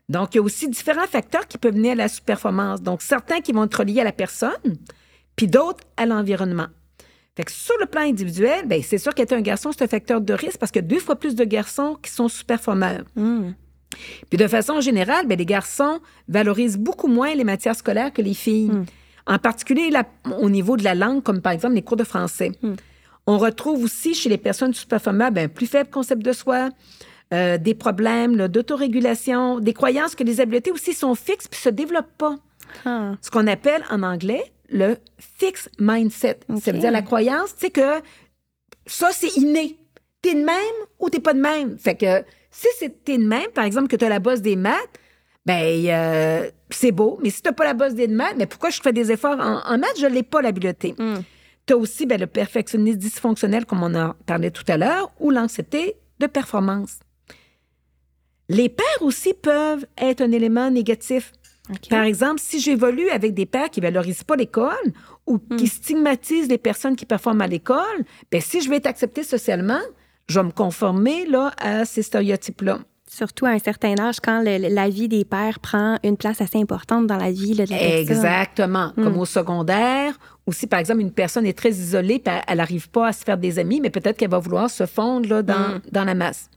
Donc, 0.08 0.34
il 0.34 0.38
y 0.38 0.40
a 0.40 0.42
aussi 0.42 0.68
différents 0.68 1.06
facteurs 1.06 1.46
qui 1.46 1.56
peuvent 1.56 1.74
mener 1.76 1.92
à 1.92 1.94
la 1.94 2.08
sous-performance. 2.08 2.82
Donc, 2.82 3.00
certains 3.00 3.40
qui 3.40 3.52
vont 3.52 3.64
être 3.64 3.76
reliés 3.78 4.00
à 4.00 4.04
la 4.04 4.12
personne, 4.12 4.50
puis 5.36 5.46
d'autres 5.46 5.84
à 5.96 6.04
l'environnement. 6.04 6.66
Fait 7.36 7.44
que 7.44 7.52
sur 7.52 7.76
le 7.78 7.86
plan 7.86 8.02
individuel, 8.02 8.66
ben, 8.66 8.82
c'est 8.82 8.98
sûr 8.98 9.14
qu'être 9.14 9.32
un 9.32 9.40
garçon, 9.40 9.70
c'est 9.72 9.84
un 9.84 9.88
facteur 9.88 10.20
de 10.20 10.34
risque 10.34 10.58
parce 10.58 10.72
que 10.72 10.80
deux 10.80 10.98
fois 10.98 11.14
plus 11.16 11.36
de 11.36 11.44
garçons 11.44 11.96
qui 12.02 12.10
sont 12.10 12.28
sous-performeurs. 12.28 13.04
Hmm. 13.14 13.52
Puis 14.28 14.36
de 14.36 14.46
façon 14.48 14.80
générale, 14.80 15.26
ben, 15.26 15.38
les 15.38 15.46
garçons 15.46 16.00
valorisent 16.28 16.76
beaucoup 16.76 17.06
moins 17.06 17.32
les 17.34 17.44
matières 17.44 17.76
scolaires 17.76 18.12
que 18.12 18.20
les 18.20 18.34
filles. 18.34 18.70
En 19.26 19.38
particulier 19.38 19.90
la- 19.90 20.04
au 20.38 20.48
niveau 20.50 20.76
de 20.76 20.84
la 20.84 20.94
langue, 20.94 21.22
comme 21.22 21.40
par 21.40 21.52
exemple 21.52 21.74
les 21.74 21.82
cours 21.82 21.96
de 21.96 22.04
français. 22.04 22.52
On 23.26 23.38
retrouve 23.38 23.84
aussi 23.84 24.14
chez 24.14 24.28
les 24.28 24.38
personnes 24.38 24.72
sous-performeurs 24.74 25.30
ben, 25.30 25.44
un 25.44 25.48
plus 25.48 25.66
faible 25.66 25.90
concept 25.90 26.22
de 26.22 26.32
soi, 26.32 26.70
euh, 27.32 27.58
des 27.58 27.74
problèmes 27.74 28.48
d'autorégulation, 28.48 29.60
des 29.60 29.72
croyances 29.72 30.14
que 30.14 30.24
les 30.24 30.40
habiletés 30.40 30.72
aussi 30.72 30.94
sont 30.94 31.14
fixes 31.14 31.46
puis 31.46 31.60
se 31.60 31.68
développent 31.68 32.16
pas. 32.18 32.36
Ah. 32.84 33.12
Ce 33.20 33.30
qu'on 33.30 33.46
appelle 33.46 33.84
en 33.90 34.02
anglais 34.02 34.42
le 34.68 34.96
fixed 35.18 35.70
mindset. 35.78 36.40
Ça 36.60 36.72
veut 36.72 36.78
dire 36.78 36.90
la 36.92 37.02
croyance, 37.02 37.54
tu 37.54 37.66
sais 37.66 37.70
que 37.70 38.00
ça, 38.86 39.10
c'est 39.12 39.36
inné. 39.36 39.76
T'es 40.22 40.34
de 40.34 40.44
même 40.44 40.56
ou 40.98 41.08
t'es 41.10 41.20
pas 41.20 41.32
de 41.34 41.40
même. 41.40 41.78
Fait 41.78 41.94
que 41.94 42.22
si 42.50 42.66
c'est 42.78 43.04
t'es 43.04 43.18
de 43.18 43.24
même, 43.26 43.48
par 43.54 43.64
exemple, 43.64 43.88
que 43.88 43.96
t'as 43.96 44.08
la 44.08 44.18
bosse 44.18 44.40
des 44.42 44.56
maths, 44.56 44.76
ben 45.50 45.86
euh, 45.86 46.50
c'est 46.70 46.92
beau. 46.92 47.18
Mais 47.22 47.30
si 47.30 47.42
t'as 47.42 47.52
pas 47.52 47.64
la 47.64 47.74
bosse 47.74 47.94
des 47.94 48.06
maths, 48.06 48.34
mais 48.36 48.46
pourquoi 48.46 48.70
je 48.70 48.80
fais 48.80 48.92
des 48.92 49.10
efforts 49.10 49.38
en, 49.40 49.60
en 49.66 49.78
maths? 49.78 49.98
Je 50.00 50.06
l'ai 50.06 50.22
pas 50.22 50.40
l'habileté. 50.42 50.94
Hmm. 50.96 51.20
T'as 51.66 51.74
aussi 51.74 52.06
ben, 52.06 52.20
le 52.20 52.26
perfectionnisme 52.26 52.98
dysfonctionnel, 52.98 53.66
comme 53.66 53.82
on 53.82 53.94
en 53.94 54.14
parlait 54.26 54.52
tout 54.52 54.64
à 54.68 54.76
l'heure, 54.76 55.10
ou 55.18 55.30
l'anxiété 55.30 55.96
de 56.20 56.26
performance. 56.26 57.00
Les 58.48 58.68
pères 58.68 59.02
aussi 59.02 59.34
peuvent 59.34 59.86
être 59.98 60.20
un 60.20 60.32
élément 60.32 60.70
négatif. 60.70 61.32
Par 61.88 62.02
exemple, 62.02 62.40
si 62.40 62.60
j'évolue 62.60 63.08
avec 63.10 63.34
des 63.34 63.46
pères 63.46 63.70
qui 63.70 63.80
valorisent 63.80 64.24
pas 64.24 64.34
l'école 64.34 64.92
ou 65.26 65.38
qui 65.38 65.68
stigmatisent 65.68 66.48
les 66.48 66.58
personnes 66.58 66.96
qui 66.96 67.06
performent 67.06 67.42
à 67.42 67.46
l'école, 67.46 68.04
ben 68.32 68.40
si 68.40 68.60
je 68.60 68.68
vais 68.68 68.76
être 68.76 68.86
acceptée 68.86 69.22
socialement, 69.22 69.80
je 70.28 70.40
vais 70.40 70.46
me 70.46 70.50
conformer 70.50 71.26
là, 71.26 71.52
à 71.58 71.84
ces 71.84 72.02
stéréotypes-là. 72.02 72.80
Surtout 73.12 73.44
à 73.44 73.50
un 73.50 73.58
certain 73.58 73.98
âge, 73.98 74.20
quand 74.22 74.40
le- 74.44 74.72
la 74.72 74.88
vie 74.88 75.08
des 75.08 75.24
pères 75.24 75.58
prend 75.58 75.98
une 76.04 76.16
place 76.16 76.40
assez 76.40 76.58
importante 76.58 77.08
dans 77.08 77.16
la 77.16 77.32
vie 77.32 77.54
là, 77.54 77.66
de 77.66 77.70
la 77.72 77.76
personne. 77.76 77.98
Exactement. 77.98 78.92
Comme 78.94 79.18
au 79.18 79.24
secondaire, 79.24 80.14
ou 80.46 80.52
si, 80.52 80.68
par 80.68 80.78
exemple, 80.78 81.00
une 81.00 81.10
personne 81.10 81.44
est 81.44 81.58
très 81.58 81.70
isolée, 81.70 82.20
puis 82.20 82.32
elle 82.46 82.58
n'arrive 82.58 82.88
pas 82.88 83.08
à 83.08 83.12
se 83.12 83.24
faire 83.24 83.36
des 83.36 83.58
amis, 83.58 83.80
mais 83.80 83.90
peut-être 83.90 84.16
qu'elle 84.16 84.30
va 84.30 84.38
vouloir 84.38 84.70
se 84.70 84.86
fondre 84.86 85.28
là, 85.28 85.42
dans, 85.42 85.80
dans 85.90 86.04
la 86.04 86.14
masse. 86.14 86.50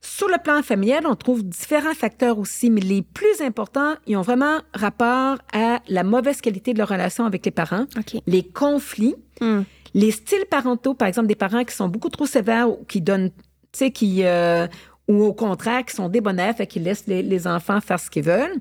Sur 0.00 0.26
le 0.28 0.36
plan 0.42 0.62
familial, 0.62 1.04
on 1.06 1.14
trouve 1.14 1.44
différents 1.44 1.94
facteurs 1.94 2.38
aussi, 2.40 2.70
mais 2.70 2.80
les 2.80 3.02
plus 3.02 3.40
importants, 3.40 3.94
ils 4.08 4.16
ont 4.16 4.22
vraiment 4.22 4.58
rapport 4.74 5.38
à 5.52 5.78
la 5.88 6.02
mauvaise 6.02 6.40
qualité 6.40 6.72
de 6.72 6.78
leur 6.78 6.88
relation 6.88 7.24
avec 7.24 7.44
les 7.44 7.52
parents, 7.52 7.86
les 8.26 8.42
conflits, 8.42 9.14
Hmm. 9.40 9.62
les 9.94 10.10
styles 10.10 10.44
parentaux, 10.50 10.94
par 10.94 11.06
exemple, 11.06 11.28
des 11.28 11.36
parents 11.36 11.62
qui 11.64 11.74
sont 11.74 11.88
beaucoup 11.88 12.08
trop 12.08 12.26
sévères 12.26 12.68
ou 12.68 12.84
qui 12.88 13.00
donnent, 13.00 13.30
tu 13.30 13.36
sais, 13.72 13.90
qui, 13.92 14.24
euh, 14.24 14.66
ou 15.08 15.24
au 15.24 15.32
contraire, 15.32 15.84
qui 15.84 15.94
sont 15.94 16.08
débonnaires, 16.08 16.54
fait 16.54 16.66
qu'ils 16.66 16.84
laissent 16.84 17.06
les, 17.06 17.22
les 17.22 17.46
enfants 17.46 17.80
faire 17.80 17.98
ce 17.98 18.10
qu'ils 18.10 18.24
veulent, 18.24 18.56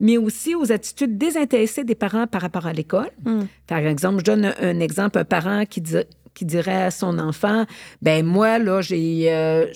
mais 0.00 0.16
aussi 0.16 0.54
aux 0.54 0.72
attitudes 0.72 1.18
désintéressées 1.18 1.84
des 1.84 1.94
parents 1.94 2.26
par 2.26 2.40
rapport 2.40 2.66
à 2.66 2.72
l'école. 2.72 3.10
Hmm. 3.24 3.42
Par 3.66 3.78
exemple, 3.78 4.20
je 4.20 4.24
donne 4.24 4.44
un, 4.46 4.54
un 4.60 4.80
exemple, 4.80 5.18
un 5.18 5.24
parent 5.24 5.64
qui, 5.66 5.80
dit- 5.80 6.06
qui 6.34 6.44
dirait 6.44 6.84
à 6.84 6.90
son 6.90 7.18
enfant, 7.18 7.66
ben 8.00 8.24
moi, 8.24 8.58
là, 8.58 8.80
j'ai... 8.80 9.32
euh, 9.32 9.66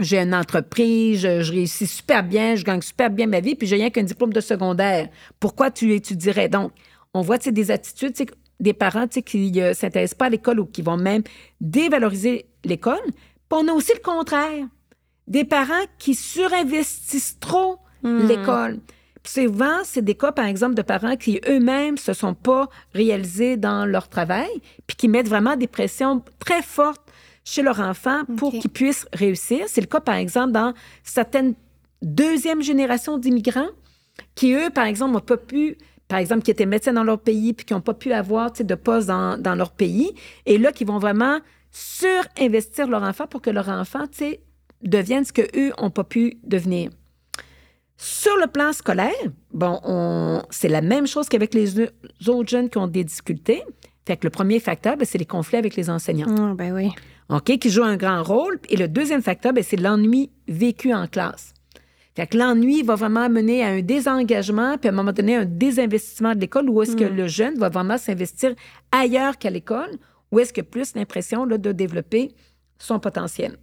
j'ai 0.00 0.20
une 0.20 0.32
entreprise, 0.32 1.22
je, 1.22 1.42
je 1.42 1.50
réussis 1.50 1.88
super 1.88 2.22
bien, 2.22 2.54
je 2.54 2.62
gagne 2.62 2.80
super 2.82 3.10
bien 3.10 3.26
ma 3.26 3.40
vie, 3.40 3.56
puis 3.56 3.66
j'ai 3.66 3.74
rien 3.74 3.90
qu'un 3.90 4.04
diplôme 4.04 4.32
de 4.32 4.40
secondaire. 4.40 5.08
Pourquoi 5.40 5.72
tu 5.72 5.92
étudierais? 5.92 6.48
Donc, 6.48 6.70
on 7.14 7.20
voit 7.20 7.38
des 7.38 7.70
attitudes, 7.72 8.14
des 8.60 8.72
parents 8.74 9.08
qui 9.08 9.50
ne 9.50 9.72
s'intéressent 9.72 10.16
pas 10.16 10.26
à 10.26 10.28
l'école 10.28 10.60
ou 10.60 10.66
qui 10.66 10.82
vont 10.82 10.96
même 10.96 11.24
dévaloriser 11.60 12.46
l'école. 12.64 13.02
Puis 13.04 13.58
on 13.60 13.66
a 13.66 13.72
aussi 13.72 13.90
le 13.92 14.00
contraire. 14.00 14.68
Des 15.28 15.44
parents 15.44 15.84
qui 15.98 16.14
surinvestissent 16.14 17.38
trop 17.38 17.78
l'école. 18.02 18.78
Puis 19.22 19.44
souvent, 19.44 19.78
c'est 19.84 20.02
des 20.02 20.14
cas, 20.14 20.32
par 20.32 20.46
exemple, 20.46 20.74
de 20.74 20.82
parents 20.82 21.16
qui 21.16 21.40
eux-mêmes 21.48 21.98
se 21.98 22.12
sont 22.12 22.34
pas 22.34 22.68
réalisés 22.94 23.56
dans 23.56 23.84
leur 23.84 24.08
travail, 24.08 24.48
puis 24.86 24.96
qui 24.96 25.08
mettent 25.08 25.28
vraiment 25.28 25.56
des 25.56 25.66
pressions 25.66 26.22
très 26.38 26.62
fortes 26.62 27.02
chez 27.44 27.62
leur 27.62 27.80
enfant 27.80 28.22
pour 28.36 28.54
OK. 28.54 28.60
qu'ils 28.60 28.70
puissent 28.70 29.06
réussir. 29.12 29.64
C'est 29.68 29.80
le 29.80 29.86
cas, 29.86 30.00
par 30.00 30.14
exemple, 30.14 30.52
dans 30.52 30.72
certaines 31.02 31.54
deuxième 32.02 32.62
génération 32.62 33.18
d'immigrants 33.18 33.70
qui, 34.34 34.54
eux, 34.54 34.70
par 34.70 34.84
exemple, 34.84 35.12
n'ont 35.12 35.20
pas 35.20 35.36
pu, 35.36 35.76
par 36.08 36.18
exemple, 36.18 36.42
qui 36.42 36.50
étaient 36.50 36.66
médecins 36.66 36.92
dans 36.92 37.04
leur 37.04 37.18
pays 37.18 37.52
puis 37.52 37.66
qui 37.66 37.74
n'ont 37.74 37.80
pas 37.80 37.94
pu 37.94 38.12
avoir 38.12 38.52
de 38.52 38.74
poste 38.74 39.08
dans, 39.08 39.38
dans 39.38 39.54
leur 39.54 39.72
pays, 39.72 40.12
et 40.46 40.58
là, 40.58 40.72
qui 40.72 40.84
vont 40.84 40.98
vraiment 40.98 41.38
surinvestir 41.70 42.88
leur 42.88 43.02
enfant 43.02 43.26
pour 43.26 43.42
que 43.42 43.50
leur 43.50 43.68
enfant, 43.68 44.04
tu 44.82 44.84
sais, 44.84 44.88
devienne 44.90 45.24
ce 45.24 45.32
qu'eux 45.32 45.72
n'ont 45.80 45.90
pas 45.90 46.04
pu 46.04 46.38
devenir. 46.44 46.90
Sur 47.96 48.36
le 48.36 48.46
plan 48.46 48.72
scolaire, 48.72 49.12
bon, 49.52 49.80
on- 49.84 50.42
c'est 50.50 50.68
la 50.68 50.82
même 50.82 51.06
chose 51.06 51.28
qu'avec 51.28 51.52
les 51.54 51.80
au- 51.80 51.86
autres 52.28 52.48
jeunes 52.48 52.70
qui 52.70 52.78
ont 52.78 52.86
des 52.86 53.02
difficultés. 53.04 53.62
Fait 54.06 54.16
que 54.16 54.24
le 54.26 54.30
premier 54.30 54.60
facteur, 54.60 54.96
ben, 54.96 55.04
c'est 55.04 55.18
les 55.18 55.26
conflits 55.26 55.58
avec 55.58 55.74
les 55.76 55.90
enseignants. 55.90 56.28
Ah, 56.38 56.54
ben 56.54 56.72
oui. 56.72 56.90
OK, 57.28 57.58
qui 57.58 57.70
joue 57.70 57.82
un 57.82 57.96
grand 57.96 58.22
rôle. 58.22 58.58
Et 58.70 58.76
le 58.76 58.88
deuxième 58.88 59.20
facteur, 59.20 59.52
ben, 59.52 59.64
c'est 59.64 59.76
l'ennui 59.76 60.30
vécu 60.46 60.94
en 60.94 61.06
classe. 61.08 61.52
Fait 62.14 62.26
que 62.26 62.36
l'ennui 62.38 62.82
va 62.82 62.94
vraiment 62.94 63.28
mener 63.28 63.62
à 63.62 63.68
un 63.68 63.80
désengagement, 63.80 64.78
puis 64.78 64.88
à 64.88 64.92
un 64.92 64.94
moment 64.94 65.12
donné, 65.12 65.36
un 65.36 65.44
désinvestissement 65.44 66.34
de 66.34 66.40
l'école, 66.40 66.68
où 66.70 66.82
est-ce 66.82 66.96
que 66.96 67.04
le 67.04 67.26
jeune 67.28 67.58
va 67.58 67.68
vraiment 67.68 67.98
s'investir 67.98 68.54
ailleurs 68.92 69.38
qu'à 69.38 69.50
l'école, 69.50 69.90
ou 70.32 70.38
est-ce 70.40 70.52
que 70.52 70.60
plus 70.62 70.94
l'impression 70.94 71.44
là, 71.44 71.58
de 71.58 71.70
développer 71.72 72.32
son 72.78 72.98
potentiel. 72.98 73.56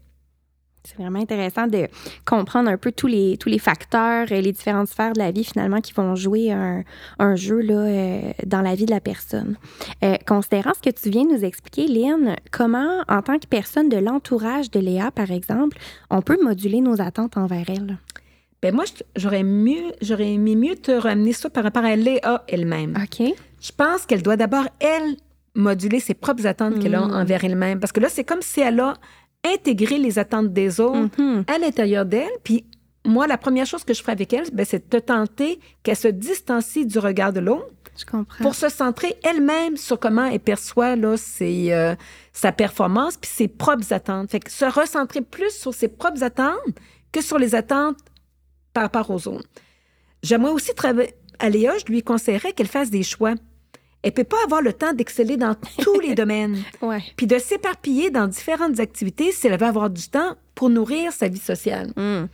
C'est 0.86 0.98
vraiment 1.02 1.20
intéressant 1.20 1.68
de 1.68 1.88
comprendre 2.26 2.70
un 2.70 2.78
peu 2.78 2.92
tous 2.92 3.08
les, 3.08 3.38
tous 3.38 3.50
les 3.50 3.60
facteurs, 3.60 4.28
euh, 4.32 4.42
les 4.42 4.52
différentes 4.52 4.88
sphères 4.88 5.14
de 5.14 5.20
la 5.20 5.32
vie 5.32 5.44
finalement 5.44 5.82
qui 5.82 5.94
vont 5.94 6.16
jouer 6.16 6.52
un, 6.52 6.84
un 7.20 7.36
jeu 7.36 7.60
là, 7.62 7.74
euh, 7.74 8.32
dans 8.46 8.62
la 8.62 8.76
vie 8.76 8.86
de 8.86 8.92
la 8.92 9.02
personne. 9.02 9.58
Euh, 10.04 10.16
considérant 10.28 10.72
ce 10.76 10.88
que 10.88 10.96
tu 10.96 11.10
viens 11.10 11.26
de 11.26 11.34
nous 11.34 11.44
expliquer, 11.44 11.88
Lynn, 11.88 12.36
comment, 12.52 13.02
en 13.08 13.22
tant 13.22 13.40
que 13.40 13.48
personne 13.48 13.90
de 13.90 13.98
l'entourage 13.98 14.70
de 14.70 14.80
Léa, 14.80 15.12
par 15.12 15.32
exemple, 15.32 15.78
on 16.10 16.22
peut 16.22 16.38
moduler 16.42 16.82
nos 16.82 17.02
attentes 17.02 17.38
envers 17.38 17.70
elle? 17.70 17.98
Ben 18.62 18.74
moi, 18.74 18.86
j'aurais 19.16 19.44
mieux, 19.44 19.92
j'aurais 20.02 20.34
aimé 20.34 20.56
mieux 20.56 20.76
te 20.76 20.92
ramener 20.92 21.34
ça 21.34 21.50
par 21.50 21.64
rapport 21.64 21.86
à 21.86 21.96
Léa 21.96 22.44
elle-même. 22.48 22.96
OK. 23.02 23.34
Je 23.62 23.72
pense 23.72 24.06
qu'elle 24.06 24.22
doit 24.22 24.38
d'abord, 24.38 24.68
elle, 24.80 25.18
moduler 25.56 26.00
ses 26.00 26.14
propres 26.14 26.46
attentes 26.46 26.80
qu'elle 26.80 26.96
a 26.96 27.04
envers 27.04 27.44
elle-même. 27.44 27.80
Parce 27.80 27.92
que 27.92 28.00
là, 28.00 28.10
c'est 28.10 28.24
comme 28.24 28.42
si 28.42 28.62
elle 28.62 28.80
a 28.80 28.96
intégré 29.54 29.98
les 29.98 30.18
attentes 30.20 30.52
des 30.54 30.80
autres 30.80 31.10
Mhm. 31.22 31.44
à 31.48 31.58
l'intérieur 31.58 32.06
d'elle. 32.06 32.30
Puis 32.44 32.66
moi, 33.06 33.28
la 33.28 33.38
première 33.38 33.66
chose 33.66 33.84
que 33.84 33.94
je 33.94 34.02
ferai 34.02 34.14
avec 34.14 34.34
elle, 34.34 34.50
ben, 34.52 34.66
c'est 34.66 34.92
de 34.92 35.00
tenter 35.00 35.60
qu'elle 35.84 35.96
se 35.96 36.08
distancie 36.08 36.86
du 36.86 36.98
regard 37.00 37.32
de 37.34 37.40
l'autre 37.40 37.68
Je 37.98 38.06
comprends. 38.06 38.44
pour 38.44 38.56
se 38.56 38.68
centrer 38.70 39.16
elle-même 39.24 39.78
sur 39.78 40.00
comment 40.00 40.26
elle 40.26 40.40
perçoit 40.40 40.96
là, 40.96 41.16
ses, 41.18 41.72
euh, 41.72 41.96
sa 42.34 42.52
performance 42.52 43.18
puis 43.18 43.30
ses 43.32 43.48
propres 43.48 43.94
attentes. 43.94 44.32
Fait 44.32 44.40
que 44.40 44.52
se 44.52 44.66
recentrer 44.66 45.22
plus 45.22 45.52
sur 45.52 45.74
ses 45.74 45.88
propres 45.88 46.24
attentes 46.24 46.58
que 47.12 47.22
sur 47.22 47.38
les 47.38 47.54
attentes 47.56 47.98
par 48.74 48.84
rapport 48.84 49.10
aux 49.12 49.28
autres. 49.28 49.48
J'aimerais 50.24 50.52
aussi 50.52 50.74
travailler. 50.74 51.14
À 51.38 51.50
Léa, 51.50 51.74
je 51.78 51.86
lui 51.92 52.02
conseillerais 52.02 52.54
qu'elle 52.54 52.68
fasse 52.68 52.90
des 52.90 53.04
choix. 53.04 53.36
Elle 54.06 54.12
peut 54.12 54.24
pas 54.24 54.38
avoir 54.44 54.62
le 54.62 54.72
temps 54.72 54.94
d'exceller 54.94 55.36
dans 55.36 55.56
tous 55.80 56.00
les 56.00 56.14
domaines. 56.16 56.64
Ouais. 56.80 57.04
Puis 57.18 57.26
de 57.26 57.40
s'éparpiller 57.40 58.12
dans 58.12 58.28
différentes 58.28 58.80
activités 58.80 59.32
si 59.32 59.48
elle 59.48 59.60
veut 59.60 59.66
avoir 59.66 59.90
du 59.90 60.08
temps 60.08 60.36
pour 60.54 60.70
nourrir 60.70 61.12
sa 61.12 61.28
vie 61.28 61.40
sociale. 61.40 61.92
Mm. 61.98 62.28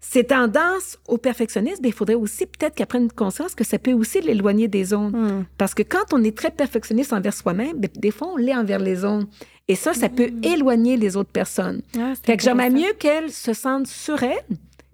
Ces 0.00 0.24
tendances 0.24 0.96
au 1.06 1.18
perfectionnisme, 1.18 1.84
il 1.84 1.92
faudrait 1.92 2.14
aussi 2.14 2.46
peut-être 2.46 2.74
qu'elle 2.74 2.86
prenne 2.86 3.12
conscience 3.12 3.54
que 3.54 3.64
ça 3.64 3.78
peut 3.78 3.92
aussi 3.92 4.22
l'éloigner 4.22 4.66
des 4.66 4.94
autres. 4.94 5.14
Mm. 5.14 5.44
Parce 5.58 5.74
que 5.74 5.82
quand 5.82 6.14
on 6.14 6.24
est 6.24 6.34
très 6.34 6.50
perfectionniste 6.50 7.12
envers 7.12 7.34
soi-même, 7.34 7.76
ben, 7.78 7.90
des 7.94 8.10
fois, 8.10 8.28
on 8.28 8.38
l'est 8.38 8.56
envers 8.56 8.78
les 8.78 9.04
autres. 9.04 9.28
Et 9.68 9.74
ça, 9.74 9.92
ça 9.92 10.08
peut 10.08 10.30
éloigner 10.42 10.96
les 10.96 11.18
autres 11.18 11.30
personnes. 11.30 11.82
Ah, 11.98 12.14
Fait 12.22 12.38
que 12.38 12.42
j'aimerais 12.42 12.70
mieux 12.70 12.94
qu'elle 12.98 13.30
se 13.30 13.52
sente 13.52 13.86
sur 13.86 14.22
elle, 14.22 14.42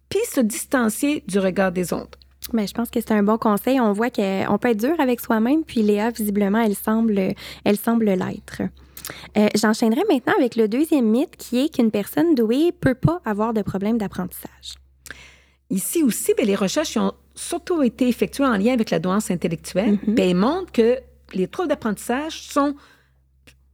puis 0.08 0.18
se 0.28 0.40
distancier 0.40 1.22
du 1.28 1.38
regard 1.38 1.70
des 1.70 1.92
autres. 1.92 2.18
Mais 2.52 2.66
je 2.66 2.74
pense 2.74 2.90
que 2.90 3.00
c'est 3.00 3.12
un 3.12 3.22
bon 3.22 3.38
conseil. 3.38 3.80
On 3.80 3.92
voit 3.92 4.10
qu'on 4.10 4.58
peut 4.60 4.68
être 4.68 4.80
dur 4.80 4.94
avec 4.98 5.20
soi-même, 5.20 5.64
puis 5.64 5.82
Léa, 5.82 6.10
visiblement, 6.10 6.60
elle 6.60 6.74
semble, 6.76 7.34
elle 7.64 7.76
semble 7.78 8.04
l'être. 8.06 8.62
Euh, 9.36 9.48
J'enchaînerai 9.54 10.02
maintenant 10.08 10.34
avec 10.38 10.56
le 10.56 10.68
deuxième 10.68 11.06
mythe 11.10 11.36
qui 11.36 11.64
est 11.64 11.74
qu'une 11.74 11.90
personne 11.90 12.34
douée 12.34 12.72
peut 12.72 12.94
pas 12.94 13.20
avoir 13.24 13.52
de 13.54 13.62
problème 13.62 13.98
d'apprentissage. 13.98 14.74
Ici 15.70 16.02
aussi, 16.02 16.32
ben, 16.36 16.46
les 16.46 16.54
recherches 16.54 16.96
ont 16.96 17.12
surtout 17.34 17.82
été 17.82 18.08
effectuées 18.08 18.44
en 18.46 18.56
lien 18.56 18.72
avec 18.74 18.90
la 18.90 18.98
douance 18.98 19.30
intellectuelle. 19.30 19.98
Ben, 20.06 20.30
elles 20.30 20.36
montrent 20.36 20.72
que 20.72 20.98
les 21.32 21.48
troubles 21.48 21.68
d'apprentissage 21.68 22.42
sont 22.42 22.74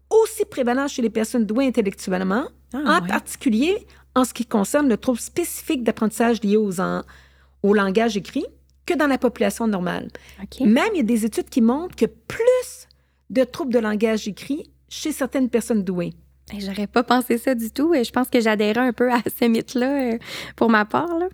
aussi 0.09 0.45
prévalents 0.45 0.89
chez 0.89 1.03
les 1.03 1.11
personnes 1.11 1.45
douées 1.47 1.67
intellectuellement, 1.67 2.45
Ah, 2.73 2.79
en 2.99 3.03
ouais. 3.03 3.09
particulier 3.09 3.87
en 4.15 4.25
ce 4.25 4.33
qui 4.35 4.47
concerne 4.47 4.89
le 4.89 4.97
trouble 4.97 5.19
spécifique 5.21 5.85
d'apprentissage 5.85 6.43
lié 6.43 6.57
aux 6.57 6.81
en- 6.81 7.03
au 7.63 7.75
langage 7.75 8.17
écrit 8.17 8.47
que 8.93 8.99
dans 8.99 9.07
la 9.07 9.19
population 9.19 9.67
normale. 9.67 10.09
Même, 10.61 10.89
il 10.95 10.99
y 10.99 11.01
a 11.01 11.05
des 11.05 11.25
études 11.25 11.49
qui 11.49 11.61
montrent 11.61 11.97
que 11.97 12.07
plus 12.07 12.89
de 13.31 13.45
troubles 13.45 13.73
de 13.73 13.79
langage 13.79 14.27
écrit 14.29 14.71
chez 14.89 15.13
certaines 15.13 15.49
personnes 15.49 15.85
douées. 15.85 16.13
Hey, 16.53 16.61
J'aurais 16.61 16.89
pas 16.89 17.05
pensé 17.05 17.39
ça 17.39 17.55
du 17.55 17.71
tout. 17.71 17.95
et 17.95 18.03
Je 18.03 18.11
pense 18.11 18.29
que 18.29 18.41
j'adhérais 18.41 18.81
un 18.81 18.93
peu 18.93 19.13
à 19.13 19.21
ce 19.39 19.45
mythe-là 19.45 20.15
euh, 20.15 20.19
pour 20.57 20.69
ma 20.71 20.85
part. 20.85 21.17
là. 21.19 21.29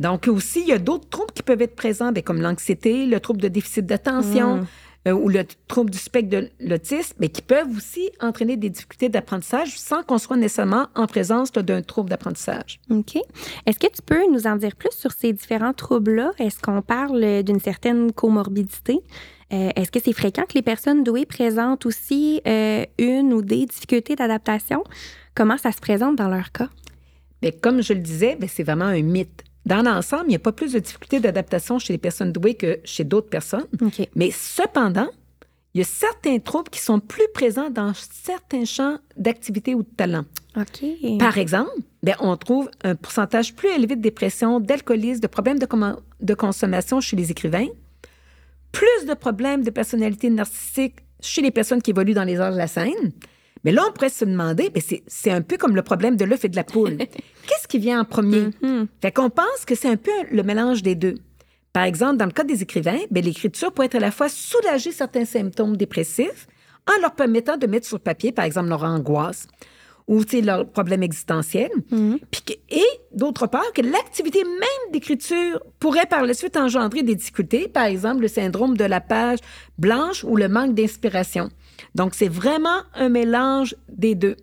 Donc 0.00 0.28
aussi, 0.28 0.60
il 0.60 0.68
y 0.68 0.72
a 0.72 0.78
d'autres 0.78 1.08
troubles 1.08 1.32
qui 1.32 1.42
peuvent 1.42 1.62
être 1.62 1.74
présents, 1.74 2.12
ben, 2.12 2.22
comme 2.22 2.40
l'anxiété, 2.40 3.06
le 3.06 3.18
trouble 3.20 3.40
de 3.40 3.48
déficit 3.48 3.86
d'attention 3.86 4.56
Mm. 4.56 4.66
Euh, 5.06 5.12
ou 5.12 5.28
le 5.28 5.44
trouble 5.68 5.90
du 5.90 5.98
spectre 5.98 6.30
de 6.30 6.50
l'autisme, 6.60 7.14
mais 7.20 7.28
qui 7.28 7.42
peuvent 7.42 7.70
aussi 7.76 8.10
entraîner 8.20 8.56
des 8.56 8.68
difficultés 8.68 9.08
d'apprentissage 9.08 9.78
sans 9.78 10.02
qu'on 10.02 10.18
soit 10.18 10.36
nécessairement 10.36 10.88
en 10.94 11.06
présence 11.06 11.52
d'un 11.52 11.82
trouble 11.82 12.10
d'apprentissage. 12.10 12.80
OK. 12.90 13.16
Est-ce 13.66 13.78
que 13.78 13.86
tu 13.86 14.02
peux 14.04 14.26
nous 14.32 14.46
en 14.46 14.56
dire 14.56 14.74
plus 14.76 14.92
sur 14.92 15.12
ces 15.12 15.32
différents 15.32 15.72
troubles-là? 15.72 16.32
Est-ce 16.38 16.60
qu'on 16.60 16.82
parle 16.82 17.42
d'une 17.42 17.60
certaine 17.60 18.12
comorbidité? 18.12 19.00
Euh, 19.52 19.70
Est-ce 19.76 19.90
que 19.90 20.00
c'est 20.00 20.12
fréquent 20.12 20.44
que 20.48 20.54
les 20.54 20.62
personnes 20.62 21.04
douées 21.04 21.26
présentent 21.26 21.86
aussi 21.86 22.40
euh, 22.46 22.84
une 22.98 23.32
ou 23.32 23.42
des 23.42 23.66
difficultés 23.66 24.16
d'adaptation? 24.16 24.84
Comment 25.34 25.56
ça 25.56 25.72
se 25.72 25.80
présente 25.80 26.16
dans 26.16 26.28
leur 26.28 26.52
cas? 26.52 26.68
Mais 27.42 27.52
comme 27.52 27.82
je 27.82 27.92
le 27.92 28.00
disais, 28.00 28.36
ben, 28.38 28.48
c'est 28.48 28.64
vraiment 28.64 28.86
un 28.86 29.02
mythe. 29.02 29.44
Dans 29.68 29.82
l'ensemble, 29.82 30.24
il 30.26 30.30
n'y 30.30 30.36
a 30.36 30.38
pas 30.38 30.52
plus 30.52 30.72
de 30.72 30.78
difficultés 30.78 31.20
d'adaptation 31.20 31.78
chez 31.78 31.92
les 31.92 31.98
personnes 31.98 32.32
douées 32.32 32.54
que 32.54 32.80
chez 32.84 33.04
d'autres 33.04 33.28
personnes. 33.28 33.66
Mais 34.14 34.30
cependant, 34.30 35.10
il 35.74 35.78
y 35.78 35.82
a 35.82 35.84
certains 35.84 36.38
troubles 36.38 36.70
qui 36.70 36.80
sont 36.80 37.00
plus 37.00 37.26
présents 37.34 37.68
dans 37.68 37.92
certains 37.94 38.64
champs 38.64 38.96
d'activité 39.18 39.74
ou 39.74 39.82
de 39.82 39.88
talent. 39.94 40.24
Par 41.18 41.36
exemple, 41.36 41.70
ben, 42.02 42.14
on 42.20 42.34
trouve 42.38 42.70
un 42.82 42.94
pourcentage 42.94 43.54
plus 43.54 43.68
élevé 43.68 43.94
de 43.94 44.00
dépression, 44.00 44.58
d'alcoolisme, 44.58 45.20
de 45.20 45.26
problèmes 45.26 45.58
de, 45.58 45.68
de 46.22 46.34
consommation 46.34 47.02
chez 47.02 47.16
les 47.16 47.30
écrivains, 47.30 47.68
plus 48.72 49.06
de 49.06 49.12
problèmes 49.12 49.62
de 49.62 49.70
personnalité 49.70 50.30
narcissique 50.30 50.96
chez 51.20 51.42
les 51.42 51.50
personnes 51.50 51.82
qui 51.82 51.90
évoluent 51.90 52.14
dans 52.14 52.24
les 52.24 52.40
arts 52.40 52.52
de 52.52 52.58
la 52.58 52.68
scène. 52.68 53.12
Mais 53.64 53.72
là, 53.72 53.84
on 53.88 53.92
pourrait 53.92 54.08
se 54.10 54.24
demander, 54.24 54.70
ben, 54.70 54.82
c'est 54.86 55.02
c'est 55.06 55.30
un 55.30 55.42
peu 55.42 55.56
comme 55.56 55.74
le 55.74 55.82
problème 55.82 56.16
de 56.16 56.24
l'œuf 56.24 56.44
et 56.44 56.48
de 56.48 56.56
la 56.56 56.64
poule. 56.64 56.96
Qu'est-ce 57.46 57.66
qui 57.68 57.78
vient 57.78 58.00
en 58.00 58.04
premier? 58.04 58.50
Mhm. 58.62 58.86
Fait 59.02 59.12
qu'on 59.12 59.30
pense 59.30 59.64
que 59.66 59.74
c'est 59.74 59.88
un 59.88 59.96
peu 59.96 60.10
le 60.30 60.42
mélange 60.42 60.82
des 60.82 60.94
deux. 60.94 61.14
Par 61.72 61.84
exemple, 61.84 62.16
dans 62.16 62.26
le 62.26 62.32
cas 62.32 62.44
des 62.44 62.62
écrivains, 62.62 62.98
ben, 63.10 63.24
l'écriture 63.24 63.72
peut 63.72 63.84
être 63.84 63.94
à 63.96 64.00
la 64.00 64.10
fois 64.10 64.28
soulager 64.28 64.92
certains 64.92 65.24
symptômes 65.24 65.76
dépressifs 65.76 66.46
en 66.88 67.00
leur 67.02 67.14
permettant 67.14 67.56
de 67.56 67.66
mettre 67.66 67.86
sur 67.86 68.00
papier, 68.00 68.32
par 68.32 68.44
exemple, 68.44 68.68
leur 68.68 68.82
angoisse 68.84 69.46
ou 70.06 70.22
existentiels. 71.02 71.70
Mhm. 71.90 72.18
Puis 72.30 72.40
que- 72.42 72.74
et 72.74 72.86
d'autre 73.12 73.46
part, 73.46 73.72
que 73.74 73.82
l'activité 73.82 74.42
même 74.42 74.92
d'écriture 74.92 75.60
pourrait 75.78 76.06
par 76.06 76.24
la 76.24 76.32
suite 76.32 76.56
engendrer 76.56 77.02
des 77.02 77.14
difficultés, 77.14 77.68
par 77.68 77.84
exemple 77.84 78.22
le 78.22 78.28
syndrome 78.28 78.74
de 78.76 78.84
la 78.84 79.00
page 79.02 79.38
blanche 79.76 80.24
ou 80.24 80.36
le 80.36 80.48
manque 80.48 80.74
d'inspiration. 80.74 81.50
Donc, 81.94 82.14
c'est 82.14 82.28
vraiment 82.28 82.80
un 82.94 83.08
mélange 83.08 83.74
des 83.88 84.14
deux. 84.14 84.36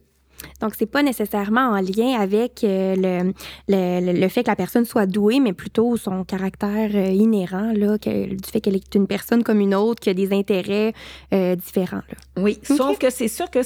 Donc, 0.62 0.74
c'est 0.78 0.86
pas 0.86 1.02
nécessairement 1.02 1.70
en 1.70 1.82
lien 1.82 2.20
avec 2.20 2.64
euh, 2.64 2.96
le, 2.96 3.34
le, 3.68 4.20
le- 4.20 4.28
fait 4.28 4.44
que 4.44 4.50
la 4.50 4.56
personne 4.56 4.86
soit 4.86 5.06
douée, 5.06 5.40
mais 5.40 5.54
plutôt 5.54 5.96
son 5.98 6.24
caractère 6.24 6.92
euh, 6.94 7.06
inhérent, 7.08 7.72
là, 7.76 7.98
que- 7.98 8.28
du 8.36 8.50
fait 8.52 8.60
qu'elle 8.62 8.76
est 8.76 8.94
une 8.96 9.08
personne 9.08 9.44
comme 9.44 9.60
une 9.60 9.74
autre, 9.74 10.02
qui 10.02 10.10
a 10.10 10.14
des 10.14 10.34
intérêts 10.34 10.94
euh, 11.34 11.56
différents. 11.56 12.04
Là. 12.10 12.42
Oui, 12.44 12.60
sauf 12.64 13.00
que 13.00 13.10
c'est 13.10 13.30
sûr 13.30 13.50
que 13.50 13.60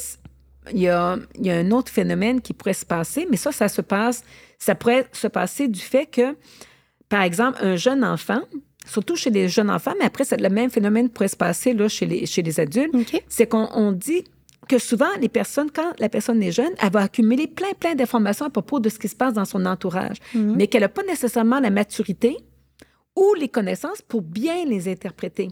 il 0.71 0.79
y 0.81 0.87
a, 0.87 1.17
il 1.39 1.47
y 1.47 1.51
a 1.51 1.55
un 1.57 1.71
autre 1.71 1.91
phénomène 1.91 2.39
qui 2.41 2.53
pourrait 2.53 2.73
se 2.73 2.85
passer, 2.85 3.27
mais 3.31 3.37
ça, 3.37 3.51
ça 3.51 3.67
se 3.67 3.81
passe, 3.81 4.23
ça 4.59 4.75
pourrait 4.75 5.07
se 5.11 5.27
passer 5.27 5.67
du 5.67 5.79
fait 5.79 6.05
que, 6.05 6.35
par 7.09 7.23
exemple, 7.23 7.57
un 7.61 7.75
jeune 7.75 8.05
enfant, 8.05 8.41
surtout 8.89 9.15
chez 9.15 9.29
les 9.29 9.47
jeunes 9.47 9.69
enfants, 9.69 9.93
mais 9.99 10.05
après, 10.05 10.23
le 10.37 10.49
même 10.49 10.69
phénomène 10.69 11.09
pourrait 11.09 11.27
se 11.29 11.35
passer 11.37 11.73
là, 11.73 11.87
chez, 11.87 12.05
les, 12.05 12.25
chez 12.25 12.41
les 12.41 12.59
adultes, 12.59 12.93
c'est 13.27 13.47
qu'on 13.47 13.67
on 13.73 13.91
dit 13.91 14.23
que 14.67 14.77
souvent, 14.77 15.09
les 15.19 15.29
personnes, 15.29 15.71
quand 15.71 15.93
la 15.99 16.09
personne 16.09 16.43
est 16.43 16.51
jeune, 16.51 16.71
elle 16.81 16.91
va 16.91 17.01
accumuler 17.01 17.47
plein, 17.47 17.71
plein 17.79 17.95
d'informations 17.95 18.45
à 18.45 18.49
propos 18.49 18.79
de 18.79 18.89
ce 18.89 18.99
qui 18.99 19.07
se 19.07 19.15
passe 19.15 19.33
dans 19.33 19.45
son 19.45 19.65
entourage, 19.65 20.17
Mhm. 20.35 20.55
mais 20.57 20.67
qu'elle 20.67 20.81
n'a 20.81 20.89
pas 20.89 21.03
nécessairement 21.03 21.59
la 21.59 21.69
maturité 21.71 22.37
ou 23.15 23.33
les 23.33 23.49
connaissances 23.49 24.01
pour 24.01 24.21
bien 24.21 24.63
les 24.65 24.87
interpréter 24.87 25.49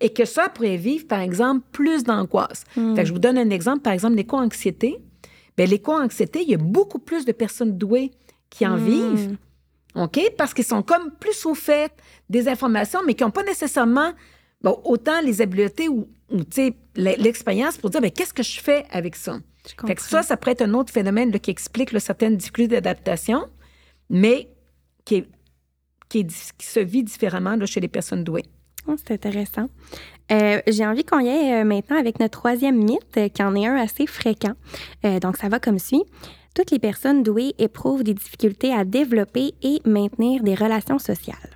et 0.00 0.10
que 0.12 0.24
ça 0.24 0.48
pourrait 0.48 0.76
vivre, 0.76 1.06
par 1.06 1.20
exemple, 1.20 1.64
plus 1.72 2.02
d'angoisse. 2.04 2.64
Que 2.74 3.04
je 3.04 3.12
vous 3.12 3.18
donne 3.20 3.38
un 3.38 3.50
exemple, 3.50 3.80
par 3.82 3.92
exemple, 3.92 4.16
l'éco-anxiété. 4.16 4.98
Bien, 5.56 5.66
l'éco-anxiété, 5.66 6.42
il 6.42 6.50
y 6.50 6.54
a 6.54 6.58
beaucoup 6.58 6.98
plus 6.98 7.24
de 7.24 7.32
personnes 7.32 7.78
douées 7.78 8.10
qui 8.50 8.66
en 8.66 8.76
Mm. 8.76 8.84
vivent, 8.84 9.36
OK? 10.04 10.20
Parce 10.38 10.52
qu'ils 10.54 10.64
sont 10.64 10.82
comme 10.82 11.10
plus 11.18 11.44
au 11.46 11.54
fait 11.54 11.90
des 12.28 12.48
informations, 12.48 13.00
mais 13.06 13.14
qui 13.14 13.24
n'ont 13.24 13.30
pas 13.30 13.42
nécessairement 13.44 14.12
bon, 14.62 14.80
autant 14.84 15.20
les 15.22 15.40
habiletés 15.42 15.88
ou, 15.88 16.08
l'expérience 16.96 17.76
pour 17.78 17.90
dire, 17.90 18.00
ben, 18.00 18.10
qu'est-ce 18.10 18.34
que 18.34 18.42
je 18.42 18.60
fais 18.60 18.84
avec 18.90 19.16
ça? 19.16 19.38
Fait 19.86 19.94
que 19.96 20.02
ça, 20.02 20.22
ça 20.22 20.36
pourrait 20.36 20.52
être 20.52 20.62
un 20.62 20.74
autre 20.74 20.92
phénomène 20.92 21.30
là, 21.32 21.38
qui 21.38 21.50
explique 21.50 21.92
là, 21.92 21.98
certaines 22.00 22.36
difficultés 22.36 22.74
d'adaptation, 22.80 23.46
mais 24.10 24.48
qui, 25.04 25.16
est- 25.16 25.28
qui, 26.08 26.20
est 26.20 26.24
di- 26.24 26.34
qui 26.58 26.66
se 26.66 26.80
vit 26.80 27.02
différemment 27.02 27.56
là, 27.56 27.66
chez 27.66 27.80
les 27.80 27.88
personnes 27.88 28.22
douées. 28.22 28.44
Oh, 28.88 28.94
c'est 28.96 29.12
intéressant. 29.14 29.68
Euh, 30.30 30.60
J'ai 30.68 30.86
envie 30.86 31.04
qu'on 31.04 31.18
y 31.18 31.28
aille 31.28 31.52
euh, 31.60 31.64
maintenant 31.64 31.98
avec 31.98 32.20
notre 32.20 32.38
troisième 32.38 32.76
mythe, 32.76 33.16
euh, 33.16 33.28
qui 33.28 33.42
en 33.42 33.54
est 33.56 33.66
un 33.66 33.74
assez 33.76 34.06
fréquent. 34.06 34.54
Euh, 35.04 35.18
donc, 35.18 35.36
ça 35.36 35.48
va 35.48 35.58
comme 35.58 35.80
suit. 35.80 36.04
Toutes 36.56 36.70
les 36.70 36.78
personnes 36.78 37.22
douées 37.22 37.54
éprouvent 37.58 38.02
des 38.02 38.14
difficultés 38.14 38.72
à 38.72 38.86
développer 38.86 39.52
et 39.62 39.82
maintenir 39.84 40.42
des 40.42 40.54
relations 40.54 40.98
sociales. 40.98 41.50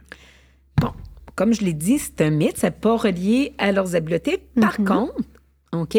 Bon, 0.79 0.91
comme 1.37 1.55
je 1.55 1.63
l'ai 1.65 1.73
dit, 1.73 1.99
c'est 1.99 2.21
un 2.21 2.29
mythe, 2.29 2.59
ça 2.59 2.67
n'est 2.67 2.77
pas 2.77 2.99
relié 2.99 3.55
à 3.57 3.73
leurs 3.73 3.97
habiletés. 3.97 4.43
Par 4.61 4.79
Mhm. 4.79 4.87
contre, 4.87 5.15
OK, 5.73 5.97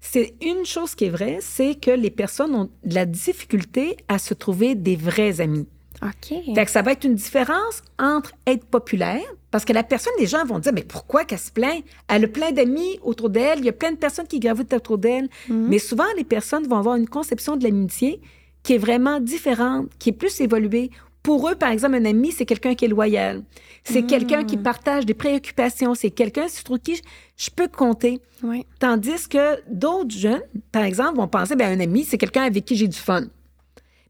c'est 0.00 0.34
une 0.40 0.64
chose 0.64 0.94
qui 0.94 1.06
est 1.06 1.10
vraie, 1.10 1.38
c'est 1.40 1.74
que 1.74 1.90
les 1.90 2.10
personnes 2.12 2.54
ont 2.54 2.70
de 2.84 2.94
la 2.94 3.04
difficulté 3.04 3.96
à 4.06 4.20
se 4.20 4.32
trouver 4.32 4.76
des 4.76 4.94
vrais 4.94 5.40
amis. 5.40 5.66
OK. 6.02 6.54
Fait 6.54 6.64
que 6.64 6.70
ça 6.70 6.82
va 6.82 6.92
être 6.92 7.04
une 7.04 7.14
différence 7.14 7.82
entre 7.98 8.32
être 8.46 8.64
populaire, 8.66 9.22
parce 9.50 9.64
que 9.64 9.72
la 9.72 9.82
personne, 9.82 10.12
les 10.18 10.26
gens 10.26 10.44
vont 10.44 10.58
dire, 10.58 10.72
mais 10.74 10.82
pourquoi 10.84 11.24
qu'elle 11.24 11.38
se 11.38 11.50
plaint? 11.50 11.82
Elle 12.08 12.24
a 12.24 12.28
plein 12.28 12.52
d'amis 12.52 12.98
autour 13.02 13.30
d'elle, 13.30 13.60
il 13.60 13.64
y 13.64 13.68
a 13.68 13.72
plein 13.72 13.92
de 13.92 13.96
personnes 13.96 14.26
qui 14.26 14.38
gravitent 14.40 14.72
autour 14.74 14.98
d'elle. 14.98 15.28
Mhm. 15.48 15.66
Mais 15.68 15.78
souvent, 15.78 16.04
les 16.16 16.24
personnes 16.24 16.66
vont 16.66 16.76
avoir 16.76 16.96
une 16.96 17.08
conception 17.08 17.56
de 17.56 17.64
l'amitié 17.64 18.20
qui 18.62 18.74
est 18.74 18.78
vraiment 18.78 19.20
différente, 19.20 19.88
qui 19.98 20.10
est 20.10 20.12
plus 20.12 20.40
évoluée. 20.40 20.90
Pour 21.22 21.48
eux, 21.48 21.56
par 21.56 21.70
exemple, 21.70 21.94
un 21.96 22.04
ami, 22.04 22.30
c'est 22.30 22.46
quelqu'un 22.46 22.74
qui 22.76 22.84
est 22.84 22.88
loyal. 22.88 23.42
C'est 23.82 24.02
Mm. 24.02 24.06
quelqu'un 24.06 24.44
qui 24.44 24.56
partage 24.56 25.06
des 25.06 25.14
préoccupations. 25.14 25.94
C'est 25.96 26.10
quelqu'un 26.10 26.46
sur 26.46 26.62
qui 26.80 26.94
je, 26.96 27.02
je 27.36 27.50
peux 27.50 27.66
compter. 27.66 28.20
Oui. 28.44 28.64
Tandis 28.78 29.28
que 29.28 29.60
d'autres 29.68 30.14
jeunes, 30.16 30.42
par 30.70 30.84
exemple, 30.84 31.16
vont 31.16 31.26
penser, 31.26 31.56
ben 31.56 31.76
un 31.76 31.82
ami, 31.82 32.04
c'est 32.04 32.18
quelqu'un 32.18 32.42
avec 32.44 32.64
qui 32.64 32.76
j'ai 32.76 32.86
du 32.86 32.96
fun. 32.98 33.24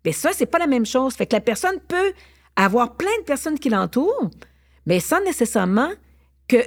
Mais 0.07 0.13
ça, 0.13 0.31
c'est 0.33 0.47
pas 0.47 0.59
la 0.59 0.69
même 0.69 0.87
chose. 0.87 1.15
Fait 1.15 1.27
que 1.27 1.35
la 1.35 1.41
personne 1.41 1.81
peut 1.87 2.13
avoir 2.55 2.97
plein 2.97 3.11
de 3.19 3.25
personnes 3.25 3.59
qui 3.59 3.69
l'entourent, 3.69 4.31
mais 4.87 5.01
sans 5.01 5.21
nécessairement 5.25 5.91
que 6.47 6.59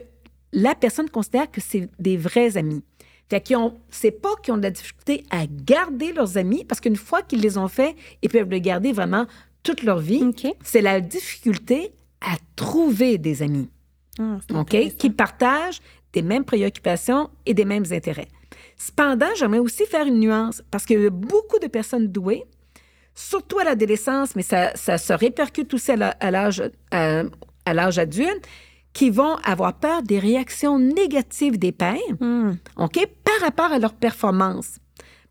la 0.52 0.76
personne 0.76 1.10
considère 1.10 1.50
que 1.50 1.62
c'est 1.62 1.90
des 2.00 2.18
vrais 2.18 2.58
amis. 2.58 2.84
Fait 3.30 3.40
qu'ils 3.40 3.56
ont, 3.56 3.80
c'est 3.90 4.12
pas 4.12 4.36
qu'ils 4.44 4.54
ont 4.54 4.58
de 4.58 4.64
la 4.64 4.72
difficulté 4.72 5.24
à 5.30 5.46
garder 5.48 6.12
leurs 6.12 6.38
amis, 6.38 6.66
parce 6.66 6.82
qu'une 6.82 6.98
fois 6.98 7.22
qu'ils 7.22 7.40
les 7.40 7.58
ont 7.58 7.70
faits, 7.70 7.96
ils 8.22 8.30
peuvent 8.30 8.50
les 8.50 8.60
garder 8.60 8.92
vraiment 8.92 9.26
toute 9.64 9.84
leur 9.84 10.00
vie. 10.00 10.20
C'est 10.64 10.82
la 10.82 11.00
difficulté 11.00 11.94
à 12.20 12.36
trouver 12.58 13.18
des 13.18 13.42
amis, 13.42 13.70
Ah, 14.20 14.40
OK, 14.54 14.76
qui 14.98 15.10
partagent 15.12 15.80
des 16.12 16.24
mêmes 16.24 16.44
préoccupations 16.44 17.30
et 17.46 17.54
des 17.54 17.66
mêmes 17.66 17.86
intérêts. 17.92 18.28
Cependant, 18.76 19.28
j'aimerais 19.38 19.60
aussi 19.60 19.86
faire 19.86 20.06
une 20.08 20.20
nuance 20.20 20.62
parce 20.72 20.86
qu'il 20.86 21.00
y 21.00 21.06
a 21.06 21.10
beaucoup 21.10 21.60
de 21.60 21.68
personnes 21.68 22.08
douées, 22.08 22.44
surtout 23.20 23.60
à 23.60 23.66
l'adolescence, 23.66 24.36
mais 24.36 24.44
ça, 24.44 24.72
ça 24.76 24.98
se 24.98 25.12
répercute 25.12 25.74
aussi 25.74 25.92
à 25.92 26.32
l'âge 26.32 26.64
à, 26.92 27.24
à 27.66 27.74
l'âge 27.74 28.00
adulte, 28.00 28.48
qui 28.94 29.10
vont 29.10 29.36
avoir 29.44 29.78
peur 29.78 30.02
des 30.02 30.20
réactions 30.20 30.80
négatives 30.80 31.60
des 31.60 31.72
pairs, 31.72 31.98
Hmm. 32.20 32.54
OK, 32.78 33.08
par 33.24 33.40
rapport 33.42 33.72
à 33.72 33.80
leur 33.80 33.94
performance. 33.94 34.80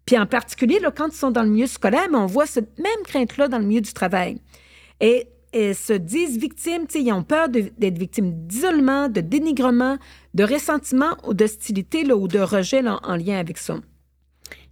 Puis 0.05 0.19
en 0.19 0.27
particulier, 0.27 0.79
là, 0.79 0.91
quand 0.91 1.09
ils 1.09 1.17
sont 1.17 1.31
dans 1.31 1.43
le 1.43 1.51
milieu 1.51 1.67
scolaire, 1.67 2.09
mais 2.11 2.19
on 2.19 2.27
voit 2.27 2.47
cette 2.47 2.79
même 2.79 3.03
crainte-là 3.05 3.49
dans 3.49 3.59
le 3.59 3.65
milieu 3.65 3.81
du 3.81 3.93
travail. 3.93 4.41
Et, 5.01 5.27
et 5.53 5.75
se 5.75 5.93
disent 5.93 6.39
victimes, 6.39 6.87
ils 6.95 7.13
ont 7.13 7.23
peur 7.23 7.49
d'être 7.49 7.99
victimes 7.99 8.33
d'isolement, 8.47 9.09
de 9.09 9.21
dénigrement, 9.21 9.99
de 10.35 10.45
ressentiment 10.45 11.17
ou 11.27 11.35
d'hostilité 11.35 12.11
ou 12.13 12.29
de 12.29 12.39
rejet 12.39 12.83
là, 12.83 13.01
en 13.03 13.17
lien 13.17 13.39
avec 13.39 13.59
ça. 13.59 13.77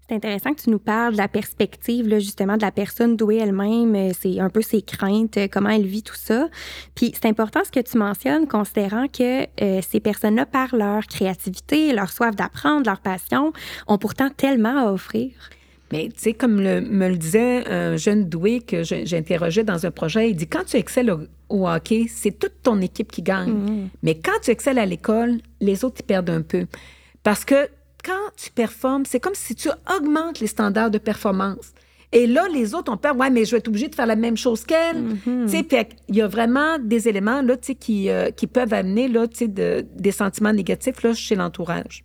C'est 0.09 0.14
intéressant 0.14 0.55
que 0.55 0.61
tu 0.62 0.71
nous 0.71 0.79
parles 0.79 1.14
de 1.14 1.19
la 1.19 1.27
perspective, 1.27 2.07
là, 2.07 2.21
justement, 2.21 2.57
de 2.57 2.62
la 2.62 2.71
personne 2.71 3.16
douée 3.16 3.38
elle-même. 3.38 3.95
euh, 3.97 4.12
C'est 4.19 4.38
un 4.38 4.51
peu 4.51 4.62
ses 4.62 4.81
craintes, 4.83 5.37
euh, 5.37 5.49
comment 5.51 5.71
elle 5.71 5.87
vit 5.87 6.05
tout 6.05 6.14
ça. 6.14 6.49
Puis 6.95 7.12
c'est 7.14 7.27
important 7.27 7.61
ce 7.64 7.73
que 7.73 7.81
tu 7.81 7.99
mentionnes, 7.99 8.47
considérant 8.47 9.09
que 9.09 9.42
euh, 9.61 9.81
ces 9.88 9.99
personnes-là, 9.99 10.47
par 10.47 10.77
leur 10.77 11.07
créativité, 11.07 11.92
leur 11.92 12.11
soif 12.12 12.37
d'apprendre, 12.37 12.87
leur 12.87 13.01
passion, 13.01 13.53
ont 13.88 13.99
pourtant 13.99 14.31
tellement 14.31 14.87
à 14.87 14.92
offrir. 14.92 15.33
Mais 15.92 16.05
tu 16.09 16.14
sais, 16.21 16.35
comme 16.35 16.61
le- 16.61 16.81
me 16.81 17.09
le 17.09 17.16
disait 17.16 17.66
un 17.69 17.97
jeune 17.97 18.25
doué 18.29 18.61
que 18.61 18.83
j'interrogeais 18.83 19.62
dans 19.64 19.87
un 19.87 19.90
projet, 19.90 20.31
il 20.31 20.35
dit 20.37 20.47
quand 20.49 20.64
tu 20.66 20.77
excelles 20.77 21.11
au, 21.11 21.21
au 21.49 21.69
hockey, 21.69 22.07
c'est 22.09 22.37
toute 22.37 22.55
ton 22.62 22.81
équipe 22.81 23.11
qui 23.12 23.23
gagne. 23.23 23.88
Mais 24.03 24.16
quand 24.16 24.38
tu 24.42 24.51
excelles 24.51 24.79
à 24.81 24.87
l'école, 24.87 25.38
les 25.61 25.85
autres 25.85 25.97
ils 26.01 26.05
perdent 26.07 26.31
un 26.31 26.42
peu. 26.42 26.66
Parce 27.23 27.45
que 27.45 27.69
quand 28.07 28.31
tu 28.37 28.51
performes, 28.51 29.05
c'est 29.05 29.19
comme 29.21 29.35
si 29.35 29.55
tu 29.57 29.69
augmentes 29.97 30.38
les 30.40 30.47
standards 30.47 30.90
de 30.92 30.99
performance. 30.99 31.73
Et 32.12 32.27
là, 32.29 32.47
les 32.49 32.75
autres 32.75 32.92
ont 32.92 32.97
peur, 32.97 33.16
ouais, 33.16 33.31
mais 33.31 33.45
je 33.45 33.51
vais 33.51 33.57
être 33.59 33.66
obligé 33.69 33.88
de 33.88 33.95
faire 33.95 34.07
la 34.07 34.14
même 34.16 34.37
chose 34.37 34.64
qu'elle. 34.64 34.97
Tu 35.25 35.49
sais, 35.49 35.62
puis 35.64 35.79
il 36.09 36.14
y 36.16 36.23
a 36.23 36.29
vraiment 36.29 36.79
des 36.79 37.09
éléments 37.09 37.42
là, 37.42 37.57
tu 37.57 37.66
sais, 37.69 37.75
qui, 37.75 38.09
euh, 38.11 38.31
qui 38.31 38.47
peuvent 38.47 38.73
amener 38.73 39.09
là, 39.09 39.27
tu 39.27 39.37
sais, 39.38 39.49
de- 39.49 39.85
des 39.97 40.12
sentiments 40.12 40.53
négatifs 40.53 41.03
là, 41.03 41.12
chez 41.14 41.35
l'entourage. 41.35 42.05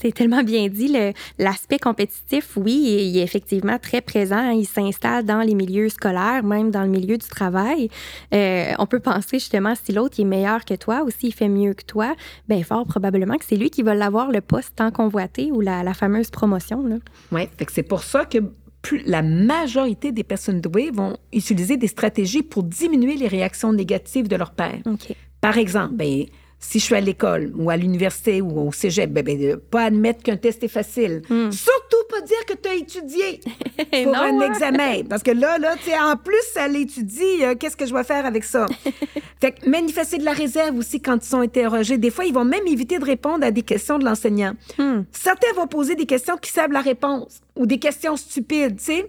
C'est 0.00 0.12
tellement 0.12 0.42
bien 0.42 0.68
dit. 0.68 0.96
L'aspect 1.38 1.78
compétitif, 1.78 2.56
oui, 2.56 2.74
il 3.12 3.18
est 3.18 3.22
effectivement 3.22 3.78
très 3.78 4.00
présent. 4.00 4.50
Il 4.50 4.66
s'installe 4.66 5.24
dans 5.24 5.40
les 5.40 5.54
milieux 5.54 5.88
scolaires, 5.88 6.42
même 6.44 6.70
dans 6.70 6.82
le 6.82 6.88
milieu 6.88 7.16
du 7.16 7.26
travail. 7.26 7.88
Euh, 8.32 8.72
on 8.78 8.86
peut 8.86 9.00
penser 9.00 9.38
justement 9.38 9.74
si 9.74 9.92
l'autre 9.92 10.20
est 10.20 10.24
meilleur 10.24 10.64
que 10.64 10.74
toi 10.74 11.02
ou 11.04 11.10
s'il 11.10 11.34
fait 11.34 11.48
mieux 11.48 11.74
que 11.74 11.84
toi, 11.84 12.14
ben 12.48 12.62
fort 12.62 12.86
probablement 12.86 13.36
que 13.36 13.44
c'est 13.44 13.56
lui 13.56 13.70
qui 13.70 13.82
va 13.82 13.94
l'avoir 13.94 14.30
le 14.30 14.40
poste 14.40 14.76
tant 14.76 14.90
convoité 14.90 15.50
ou 15.52 15.60
la, 15.60 15.82
la 15.82 15.94
fameuse 15.94 16.30
promotion. 16.30 16.84
Oui, 17.32 17.48
c'est 17.68 17.82
pour 17.82 18.02
ça 18.02 18.24
que 18.24 18.38
plus, 18.82 19.02
la 19.06 19.22
majorité 19.22 20.12
des 20.12 20.24
personnes 20.24 20.60
douées 20.60 20.90
vont 20.92 21.16
utiliser 21.32 21.76
des 21.76 21.86
stratégies 21.86 22.42
pour 22.42 22.62
diminuer 22.62 23.16
les 23.16 23.28
réactions 23.28 23.72
négatives 23.72 24.28
de 24.28 24.36
leur 24.36 24.52
père. 24.52 24.78
Par 25.40 25.56
exemple, 25.56 25.94
ben, 25.94 26.24
si 26.66 26.78
je 26.78 26.84
suis 26.84 26.94
à 26.94 27.00
l'école 27.00 27.52
ou 27.56 27.70
à 27.70 27.76
l'université 27.76 28.40
ou 28.40 28.68
au 28.68 28.72
cégep, 28.72 29.10
ben, 29.12 29.22
ben, 29.24 29.56
pas 29.70 29.84
admettre 29.84 30.22
qu'un 30.22 30.36
test 30.36 30.62
est 30.64 30.68
facile. 30.68 31.22
Surtout 31.28 32.04
pas 32.10 32.20
dire 32.22 32.44
que 32.46 32.54
tu 32.54 32.68
as 32.68 32.74
étudié 32.74 33.40
pour 34.04 34.12
Non, 34.12 34.18
un 34.20 34.40
hein? 34.40 34.50
examen. 34.52 35.02
Parce 35.08 35.22
que 35.22 35.30
là, 35.30 35.58
là, 35.58 35.74
tu 35.84 35.90
en 35.92 36.16
plus, 36.16 36.42
elle 36.56 36.76
étudie, 36.76 37.42
euh, 37.42 37.54
qu'est-ce 37.54 37.76
que 37.76 37.86
je 37.86 37.94
vais 37.94 38.04
faire 38.04 38.24
avec 38.26 38.44
ça? 38.44 38.66
fait 39.40 39.52
que 39.52 39.68
manifester 39.68 40.18
de 40.18 40.24
la 40.24 40.32
réserve 40.32 40.76
aussi 40.78 41.00
quand 41.00 41.16
ils 41.24 41.28
sont 41.28 41.40
interrogés. 41.40 41.98
Des 41.98 42.10
fois, 42.10 42.24
ils 42.24 42.34
vont 42.34 42.44
même 42.44 42.66
éviter 42.66 42.98
de 42.98 43.04
répondre 43.04 43.44
à 43.44 43.50
des 43.50 43.62
questions 43.62 43.98
de 43.98 44.04
l'enseignant. 44.04 44.54
Certains 45.12 45.52
vont 45.54 45.66
poser 45.66 45.94
des 45.94 46.06
questions 46.06 46.36
qui 46.36 46.50
savent 46.50 46.72
la 46.72 46.80
réponse 46.80 47.40
ou 47.56 47.66
des 47.66 47.78
questions 47.78 48.16
stupides, 48.16 48.78
tu 48.78 48.84
sais, 48.84 49.06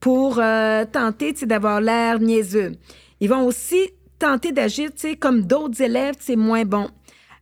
pour 0.00 0.38
euh, 0.38 0.84
tenter, 0.90 1.32
tu 1.32 1.40
sais, 1.40 1.46
d'avoir 1.46 1.80
l'air 1.80 2.20
niaiseux. 2.20 2.72
Ils 3.20 3.28
vont 3.28 3.44
aussi 3.46 3.90
tenter 4.20 4.52
d'agir, 4.52 4.90
tu 4.94 5.00
sais, 5.08 5.16
comme 5.16 5.42
d'autres 5.42 5.80
élèves, 5.82 6.14
c'est 6.20 6.36
moins 6.36 6.64
bon. 6.64 6.88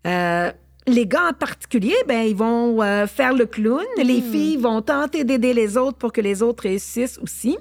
Euh, 0.06 0.50
les 0.86 1.06
gars 1.06 1.28
en 1.30 1.32
particulier, 1.34 1.94
ben 2.06 2.22
ils 2.22 2.34
vont 2.36 2.80
euh, 2.82 3.06
faire 3.06 3.34
le 3.34 3.44
clown. 3.44 3.84
Les 3.98 4.22
filles 4.22 4.56
vont 4.56 4.80
tenter 4.80 5.24
d'aider 5.24 5.52
les 5.52 5.76
autres 5.76 5.98
pour 5.98 6.12
que 6.12 6.22
les 6.22 6.42
autres 6.42 6.62
réussissent 6.62 7.18
aussi. 7.22 7.58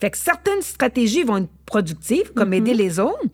Fait 0.00 0.10
que 0.10 0.16
certaines 0.18 0.62
stratégies 0.62 1.24
vont 1.24 1.38
être 1.38 1.48
productives, 1.66 2.32
comme 2.34 2.52
aider 2.52 2.74
les 2.74 3.00
autres. 3.00 3.24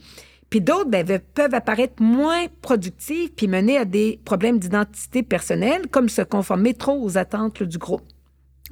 Puis 0.49 0.61
d'autres 0.63 0.89
ben, 0.89 1.05
ve- 1.05 1.19
peuvent 1.35 1.53
apparaître 1.53 2.01
moins 2.03 2.47
productives 2.63 3.33
puis 3.35 3.49
mener 3.49 3.77
à 3.77 3.85
des 3.85 4.19
problèmes 4.25 4.59
d'identité 4.59 5.23
personnelle, 5.23 5.89
comme 5.91 6.09
se 6.09 6.23
conformer 6.23 6.73
trop 6.73 6.99
aux 7.03 7.19
attentes 7.19 7.61
là, 7.61 7.67
du 7.67 7.77
groupe. 7.77 8.03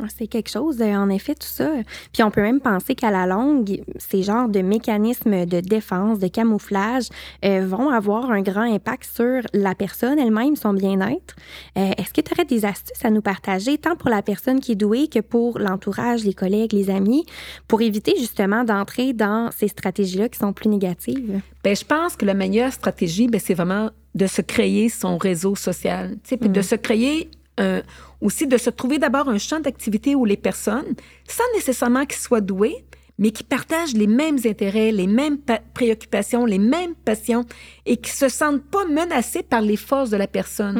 Ah, 0.02 0.06
C'est 0.16 0.26
quelque 0.26 0.50
chose, 0.50 0.80
euh, 0.80 0.94
en 0.94 1.08
effet, 1.08 1.34
tout 1.34 1.46
ça. 1.46 1.70
Puis 2.12 2.22
on 2.22 2.30
peut 2.30 2.42
même 2.42 2.60
penser 2.60 2.94
qu'à 2.94 3.10
la 3.10 3.26
longue, 3.26 3.82
ces 3.98 4.22
genres 4.22 4.48
de 4.48 4.60
mécanismes 4.60 5.46
de 5.46 5.60
défense, 5.60 6.18
de 6.18 6.28
camouflage, 6.28 7.04
euh, 7.44 7.64
vont 7.66 7.88
avoir 7.90 8.30
un 8.30 8.42
grand 8.42 8.62
impact 8.74 9.04
sur 9.14 9.40
la 9.54 9.74
personne 9.74 10.18
elle-même, 10.18 10.56
son 10.56 10.72
bien-être. 10.74 11.36
Euh, 11.78 11.90
Est-ce 11.98 12.12
que 12.12 12.20
tu 12.20 12.32
aurais 12.32 12.44
des 12.44 12.64
astuces 12.64 13.04
à 13.04 13.10
nous 13.10 13.22
partager, 13.22 13.78
tant 13.78 13.96
pour 13.96 14.10
la 14.10 14.22
personne 14.22 14.60
qui 14.60 14.72
est 14.72 14.76
douée 14.76 15.08
que 15.08 15.20
pour 15.20 15.58
l'entourage, 15.58 16.24
les 16.24 16.34
collègues, 16.34 16.72
les 16.72 16.90
amis, 16.90 17.24
pour 17.68 17.80
éviter 17.82 18.14
justement 18.18 18.64
d'entrer 18.64 19.12
dans 19.12 19.50
ces 19.56 19.68
stratégies-là 19.68 20.28
qui 20.28 20.38
sont 20.38 20.52
plus 20.52 20.68
négatives? 20.68 21.40
Ben, 21.64 21.76
je 21.76 21.84
pense 21.84 22.16
que 22.16 22.24
la 22.24 22.34
meilleure 22.34 22.72
stratégie, 22.72 23.28
ben, 23.28 23.40
c'est 23.40 23.54
vraiment 23.54 23.90
de 24.14 24.26
se 24.26 24.42
créer 24.42 24.88
son 24.88 25.16
réseau 25.16 25.54
social. 25.54 26.10
tu 26.22 26.30
sais, 26.30 26.36
Puis 26.36 26.48
de 26.48 26.60
se 26.60 26.74
créer 26.74 27.30
un- 27.58 27.82
aussi, 28.22 28.46
de 28.46 28.56
se 28.56 28.70
trouver 28.70 28.98
d'abord 28.98 29.28
un 29.28 29.38
champ 29.38 29.60
d'activité 29.60 30.14
où 30.14 30.24
les 30.24 30.36
personnes, 30.36 30.94
sans 31.28 31.44
nécessairement 31.54 32.06
qu'ils 32.06 32.20
soient 32.20 32.40
doués, 32.40 32.84
mais 33.18 33.30
qui 33.30 33.44
partagent 33.44 33.92
les 33.94 34.06
mêmes 34.06 34.38
intérêts, 34.46 34.90
les 34.92 35.06
mêmes 35.06 35.38
pa- 35.38 35.60
préoccupations, 35.74 36.46
les 36.46 36.58
mêmes 36.58 36.94
passions 36.94 37.44
et 37.84 37.96
qui 37.98 38.10
se 38.10 38.28
sentent 38.28 38.64
pas 38.64 38.86
menacés 38.86 39.42
par 39.42 39.60
les 39.60 39.76
forces 39.76 40.10
de 40.10 40.16
la 40.16 40.26
personne. 40.26 40.76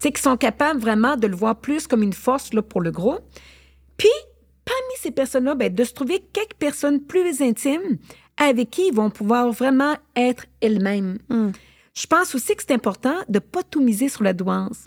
Tu 0.00 0.06
sais, 0.08 0.12
qui 0.12 0.22
sont 0.22 0.36
capables 0.36 0.80
vraiment 0.80 1.16
de 1.16 1.26
le 1.26 1.36
voir 1.36 1.56
plus 1.60 1.86
comme 1.86 2.02
une 2.02 2.12
force 2.12 2.52
là, 2.54 2.62
pour 2.62 2.80
le 2.80 2.90
groupe. 2.90 3.20
Puis, 3.96 4.08
parmi 4.64 4.94
ces 5.00 5.10
personnes-là, 5.10 5.54
ben, 5.56 5.74
de 5.74 5.84
se 5.84 5.92
trouver 5.92 6.20
quelques 6.32 6.54
personnes 6.58 7.00
plus 7.02 7.42
intimes 7.42 7.98
avec 8.36 8.70
qui 8.70 8.88
ils 8.88 8.94
vont 8.94 9.10
pouvoir 9.10 9.50
vraiment 9.50 9.96
être 10.16 10.46
elles-mêmes. 10.60 11.18
Je 11.94 12.06
pense 12.06 12.34
aussi 12.36 12.54
que 12.54 12.62
c'est 12.66 12.74
important 12.74 13.16
de 13.28 13.34
ne 13.34 13.38
pas 13.40 13.64
tout 13.64 13.80
miser 13.82 14.08
sur 14.08 14.22
la 14.22 14.32
douance. 14.32 14.84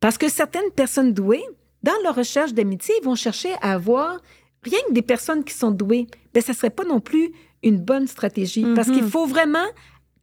Parce 0.00 0.18
que 0.18 0.28
certaines 0.28 0.70
personnes 0.74 1.12
douées, 1.12 1.44
dans 1.82 1.92
leur 2.02 2.14
recherche 2.14 2.52
d'amitié, 2.52 2.94
ils 3.00 3.04
vont 3.04 3.14
chercher 3.14 3.52
à 3.60 3.72
avoir 3.72 4.18
rien 4.62 4.78
que 4.88 4.92
des 4.92 5.02
personnes 5.02 5.44
qui 5.44 5.54
sont 5.54 5.70
douées. 5.70 6.06
Ben, 6.34 6.42
ça 6.42 6.52
ne 6.52 6.56
serait 6.56 6.70
pas 6.70 6.84
non 6.84 7.00
plus 7.00 7.32
une 7.62 7.78
bonne 7.78 8.06
stratégie. 8.06 8.64
Parce 8.74 8.90
qu'il 8.90 9.04
faut 9.04 9.26
vraiment 9.26 9.66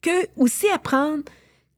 que 0.02 0.28
aussi 0.36 0.68
apprendre, 0.70 1.24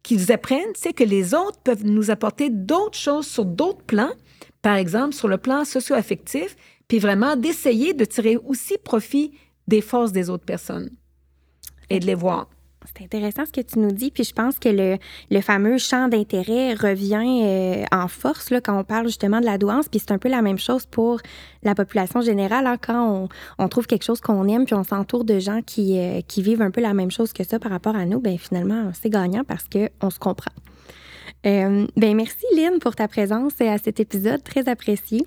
qu'ils 0.04 0.32
apprennent, 0.32 0.74
c'est 0.76 0.94
que 0.94 1.04
les 1.04 1.34
autres 1.34 1.60
peuvent 1.64 1.86
nous 1.86 2.10
apporter 2.10 2.50
d'autres 2.50 2.98
choses 2.98 3.28
sur 3.28 3.46
d'autres 3.46 3.84
plans, 3.84 4.14
par 4.62 4.76
exemple 4.76 5.14
sur 5.14 5.28
le 5.28 5.38
plan 5.38 5.66
socio-affectif, 5.66 6.56
puis 6.88 7.00
vraiment 7.00 7.36
d'essayer 7.36 7.94
de 7.94 8.06
tirer 8.06 8.38
aussi 8.38 8.78
profit 8.78 9.32
des 9.68 9.82
forces 9.82 10.12
des 10.12 10.30
autres 10.30 10.46
personnes 10.46 10.90
et 11.90 12.00
de 12.00 12.06
les 12.06 12.16
voir. 12.16 12.50
C'est 12.86 13.04
intéressant 13.04 13.46
ce 13.46 13.52
que 13.52 13.62
tu 13.62 13.78
nous 13.80 13.92
dis, 13.92 14.10
puis 14.10 14.24
je 14.24 14.34
pense 14.34 14.58
que 14.58 14.70
le, 14.70 15.42
fameux 15.42 15.78
champ 15.78 16.08
d'intérêt 16.08 16.74
revient 16.74 17.42
euh, 17.44 17.84
en 17.92 18.08
force 18.08 18.52
là, 18.52 18.62
quand 18.62 18.80
on 18.80 18.84
parle 18.84 19.08
justement 19.08 19.42
de 19.42 19.46
la 19.46 19.58
douance, 19.58 19.89
puis 19.89 20.00
c'est 20.00 20.12
un 20.12 20.18
peu 20.18 20.30
la 20.30 20.42
même 20.42 20.58
chose 20.58 20.86
pour 20.86 21.20
la 21.63 21.76
population 21.76 22.22
générale. 22.22 22.65
hein, 22.68 22.78
quand 22.82 23.28
on, 23.58 23.68
trouve 23.68 23.86
quelque 23.86 24.04
chose 24.04 24.22
qu'on 24.22 24.48
aime, 24.48 24.65
puis 24.65 24.76
on 24.76 24.84
s'entoure 24.84 25.26
de 25.26 25.39
gens 25.39 25.62
qui, 25.62 26.00
euh, 26.00 26.22
qui 26.28 26.42
vivent 26.42 26.62
un 26.62 26.72
peu 26.72 26.82
la 26.82 26.94
même 26.94 27.12
chose 27.12 27.34
que 27.34 27.44
ça 27.44 27.60
par 27.60 27.72
rapport 27.72 27.96
à 27.96 28.06
nous, 28.06 28.20
ben 28.20 28.38
finalement, 28.38 28.92
c'est 28.94 29.10
gagnant 29.10 29.44
parce 29.44 29.65
qu'on 29.68 30.10
se 30.10 30.20
comprend. 30.20 30.52
Euh, 31.46 31.86
ben 31.96 32.15
merci 32.15 32.46
Lynn 32.56 32.80
pour 32.80 32.96
ta 32.96 33.08
présence 33.08 33.60
à 33.62 33.78
cet 33.78 34.00
épisode 34.00 34.44
très 34.44 34.68
apprécié. 34.68 35.26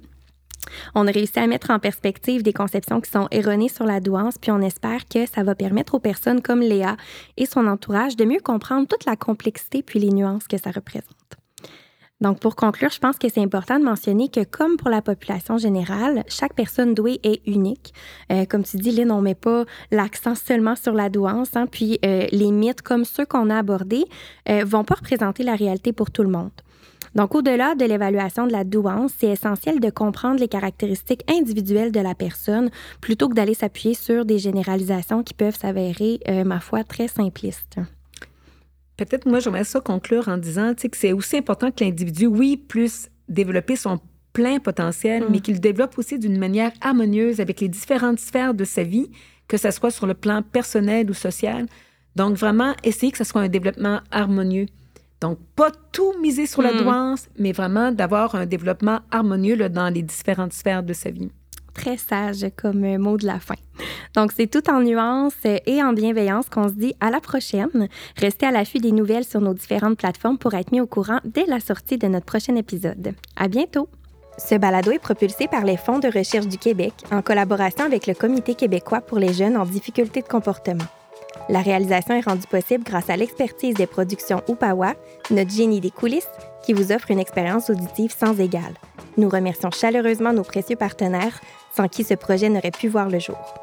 On 0.94 1.06
a 1.06 1.10
réussi 1.10 1.38
à 1.38 1.46
mettre 1.46 1.70
en 1.70 1.78
perspective 1.78 2.42
des 2.42 2.52
conceptions 2.52 3.00
qui 3.00 3.10
sont 3.10 3.28
erronées 3.30 3.68
sur 3.68 3.84
la 3.84 4.00
douance, 4.00 4.38
puis 4.38 4.50
on 4.50 4.60
espère 4.60 5.06
que 5.08 5.26
ça 5.26 5.42
va 5.42 5.54
permettre 5.54 5.94
aux 5.94 6.00
personnes 6.00 6.42
comme 6.42 6.60
Léa 6.60 6.96
et 7.36 7.46
son 7.46 7.66
entourage 7.66 8.16
de 8.16 8.24
mieux 8.24 8.40
comprendre 8.40 8.86
toute 8.86 9.04
la 9.04 9.16
complexité 9.16 9.82
puis 9.82 9.98
les 9.98 10.10
nuances 10.10 10.46
que 10.46 10.58
ça 10.58 10.70
représente. 10.70 11.16
Donc, 12.22 12.38
pour 12.38 12.54
conclure, 12.54 12.90
je 12.90 13.00
pense 13.00 13.18
que 13.18 13.28
c'est 13.28 13.42
important 13.42 13.80
de 13.80 13.84
mentionner 13.84 14.28
que, 14.28 14.44
comme 14.44 14.76
pour 14.76 14.90
la 14.90 15.02
population 15.02 15.58
générale, 15.58 16.22
chaque 16.28 16.54
personne 16.54 16.94
douée 16.94 17.18
est 17.24 17.42
unique. 17.48 17.92
Euh, 18.30 18.44
comme 18.44 18.62
tu 18.62 18.76
dis, 18.76 18.92
Lynn, 18.92 19.10
on 19.10 19.18
ne 19.18 19.22
met 19.22 19.34
pas 19.34 19.64
l'accent 19.90 20.36
seulement 20.36 20.76
sur 20.76 20.92
la 20.92 21.08
douance, 21.08 21.56
hein, 21.56 21.66
puis 21.66 21.98
euh, 22.04 22.26
les 22.30 22.52
mythes 22.52 22.80
comme 22.80 23.04
ceux 23.04 23.26
qu'on 23.26 23.50
a 23.50 23.58
abordés 23.58 24.04
euh, 24.48 24.62
vont 24.64 24.84
pas 24.84 24.94
représenter 24.94 25.42
la 25.42 25.56
réalité 25.56 25.92
pour 25.92 26.12
tout 26.12 26.22
le 26.22 26.28
monde. 26.28 26.52
Donc, 27.14 27.34
au-delà 27.34 27.74
de 27.74 27.84
l'évaluation 27.84 28.46
de 28.46 28.52
la 28.52 28.64
douance, 28.64 29.12
c'est 29.18 29.28
essentiel 29.28 29.80
de 29.80 29.90
comprendre 29.90 30.40
les 30.40 30.48
caractéristiques 30.48 31.24
individuelles 31.30 31.92
de 31.92 32.00
la 32.00 32.14
personne 32.14 32.70
plutôt 33.00 33.28
que 33.28 33.34
d'aller 33.34 33.54
s'appuyer 33.54 33.94
sur 33.94 34.24
des 34.24 34.38
généralisations 34.38 35.22
qui 35.22 35.34
peuvent 35.34 35.56
s'avérer, 35.56 36.20
euh, 36.28 36.44
ma 36.44 36.60
foi, 36.60 36.84
très 36.84 37.08
simplistes. 37.08 37.76
peut-être 38.96 39.26
moi, 39.26 39.40
j'aimerais 39.40 39.64
ça 39.64 39.80
conclure 39.80 40.28
en 40.28 40.38
disant 40.38 40.74
que 40.74 40.96
c'est 40.96 41.12
aussi 41.12 41.36
important 41.36 41.70
que 41.70 41.84
l'individu, 41.84 42.26
oui, 42.26 42.56
puisse 42.56 43.10
développer 43.28 43.76
son 43.76 43.98
plein 44.32 44.58
potentiel, 44.58 45.24
mais 45.28 45.38
mm. 45.38 45.42
qu'il 45.42 45.60
développe 45.60 45.98
aussi 45.98 46.18
d'une 46.18 46.38
manière 46.38 46.72
harmonieuse 46.80 47.40
avec 47.40 47.60
les 47.60 47.68
différentes 47.68 48.20
sphères 48.20 48.54
de 48.54 48.64
sa 48.64 48.82
vie, 48.82 49.10
que 49.48 49.56
ce 49.56 49.70
soit 49.70 49.90
sur 49.90 50.06
le 50.06 50.14
plan 50.14 50.42
personnel 50.42 51.10
ou 51.10 51.14
social. 51.14 51.66
Donc, 52.16 52.36
vraiment, 52.36 52.74
essayer 52.84 53.12
que 53.12 53.18
ce 53.18 53.24
soit 53.24 53.42
un 53.42 53.48
développement 53.48 54.00
harmonieux. 54.10 54.66
Donc, 55.22 55.38
pas 55.54 55.70
tout 55.92 56.14
miser 56.20 56.46
sur 56.46 56.62
la 56.62 56.72
mm. 56.72 56.78
douance, 56.78 57.28
mais 57.38 57.52
vraiment 57.52 57.92
d'avoir 57.92 58.34
un 58.34 58.44
développement 58.44 58.98
harmonieux 59.12 59.56
dans 59.68 59.88
les 59.88 60.02
différentes 60.02 60.52
sphères 60.52 60.82
de 60.82 60.92
sa 60.92 61.10
vie. 61.10 61.30
Très 61.74 61.96
sage 61.96 62.44
comme 62.56 62.98
mot 62.98 63.16
de 63.16 63.24
la 63.24 63.38
fin. 63.38 63.54
Donc, 64.14 64.32
c'est 64.36 64.48
tout 64.48 64.68
en 64.68 64.80
nuances 64.82 65.38
et 65.44 65.82
en 65.82 65.92
bienveillance 65.92 66.48
qu'on 66.50 66.68
se 66.68 66.74
dit 66.74 66.94
à 67.00 67.10
la 67.10 67.20
prochaine. 67.20 67.88
Restez 68.16 68.46
à 68.46 68.50
l'affût 68.50 68.80
des 68.80 68.92
nouvelles 68.92 69.24
sur 69.24 69.40
nos 69.40 69.54
différentes 69.54 69.96
plateformes 69.96 70.38
pour 70.38 70.54
être 70.54 70.72
mis 70.72 70.80
au 70.80 70.86
courant 70.86 71.20
dès 71.24 71.46
la 71.46 71.60
sortie 71.60 71.98
de 71.98 72.08
notre 72.08 72.26
prochain 72.26 72.56
épisode. 72.56 73.14
À 73.36 73.46
bientôt! 73.46 73.88
Ce 74.38 74.56
balado 74.56 74.90
est 74.90 74.98
propulsé 74.98 75.46
par 75.46 75.64
les 75.64 75.76
Fonds 75.76 76.00
de 76.00 76.08
recherche 76.08 76.48
du 76.48 76.58
Québec 76.58 76.94
en 77.12 77.22
collaboration 77.22 77.84
avec 77.84 78.08
le 78.08 78.14
Comité 78.14 78.54
québécois 78.54 79.00
pour 79.00 79.18
les 79.18 79.32
jeunes 79.32 79.56
en 79.56 79.66
difficulté 79.66 80.20
de 80.20 80.26
comportement. 80.28 80.84
La 81.48 81.60
réalisation 81.60 82.14
est 82.14 82.24
rendue 82.24 82.46
possible 82.46 82.84
grâce 82.84 83.10
à 83.10 83.16
l'expertise 83.16 83.74
des 83.74 83.86
productions 83.86 84.42
Upawa, 84.48 84.94
notre 85.30 85.50
génie 85.50 85.80
des 85.80 85.90
coulisses, 85.90 86.28
qui 86.64 86.72
vous 86.72 86.92
offre 86.92 87.10
une 87.10 87.18
expérience 87.18 87.70
auditive 87.70 88.14
sans 88.16 88.38
égale. 88.38 88.74
Nous 89.16 89.28
remercions 89.28 89.70
chaleureusement 89.70 90.32
nos 90.32 90.44
précieux 90.44 90.76
partenaires, 90.76 91.40
sans 91.74 91.88
qui 91.88 92.04
ce 92.04 92.14
projet 92.14 92.48
n'aurait 92.48 92.70
pu 92.70 92.88
voir 92.88 93.08
le 93.08 93.18
jour. 93.18 93.61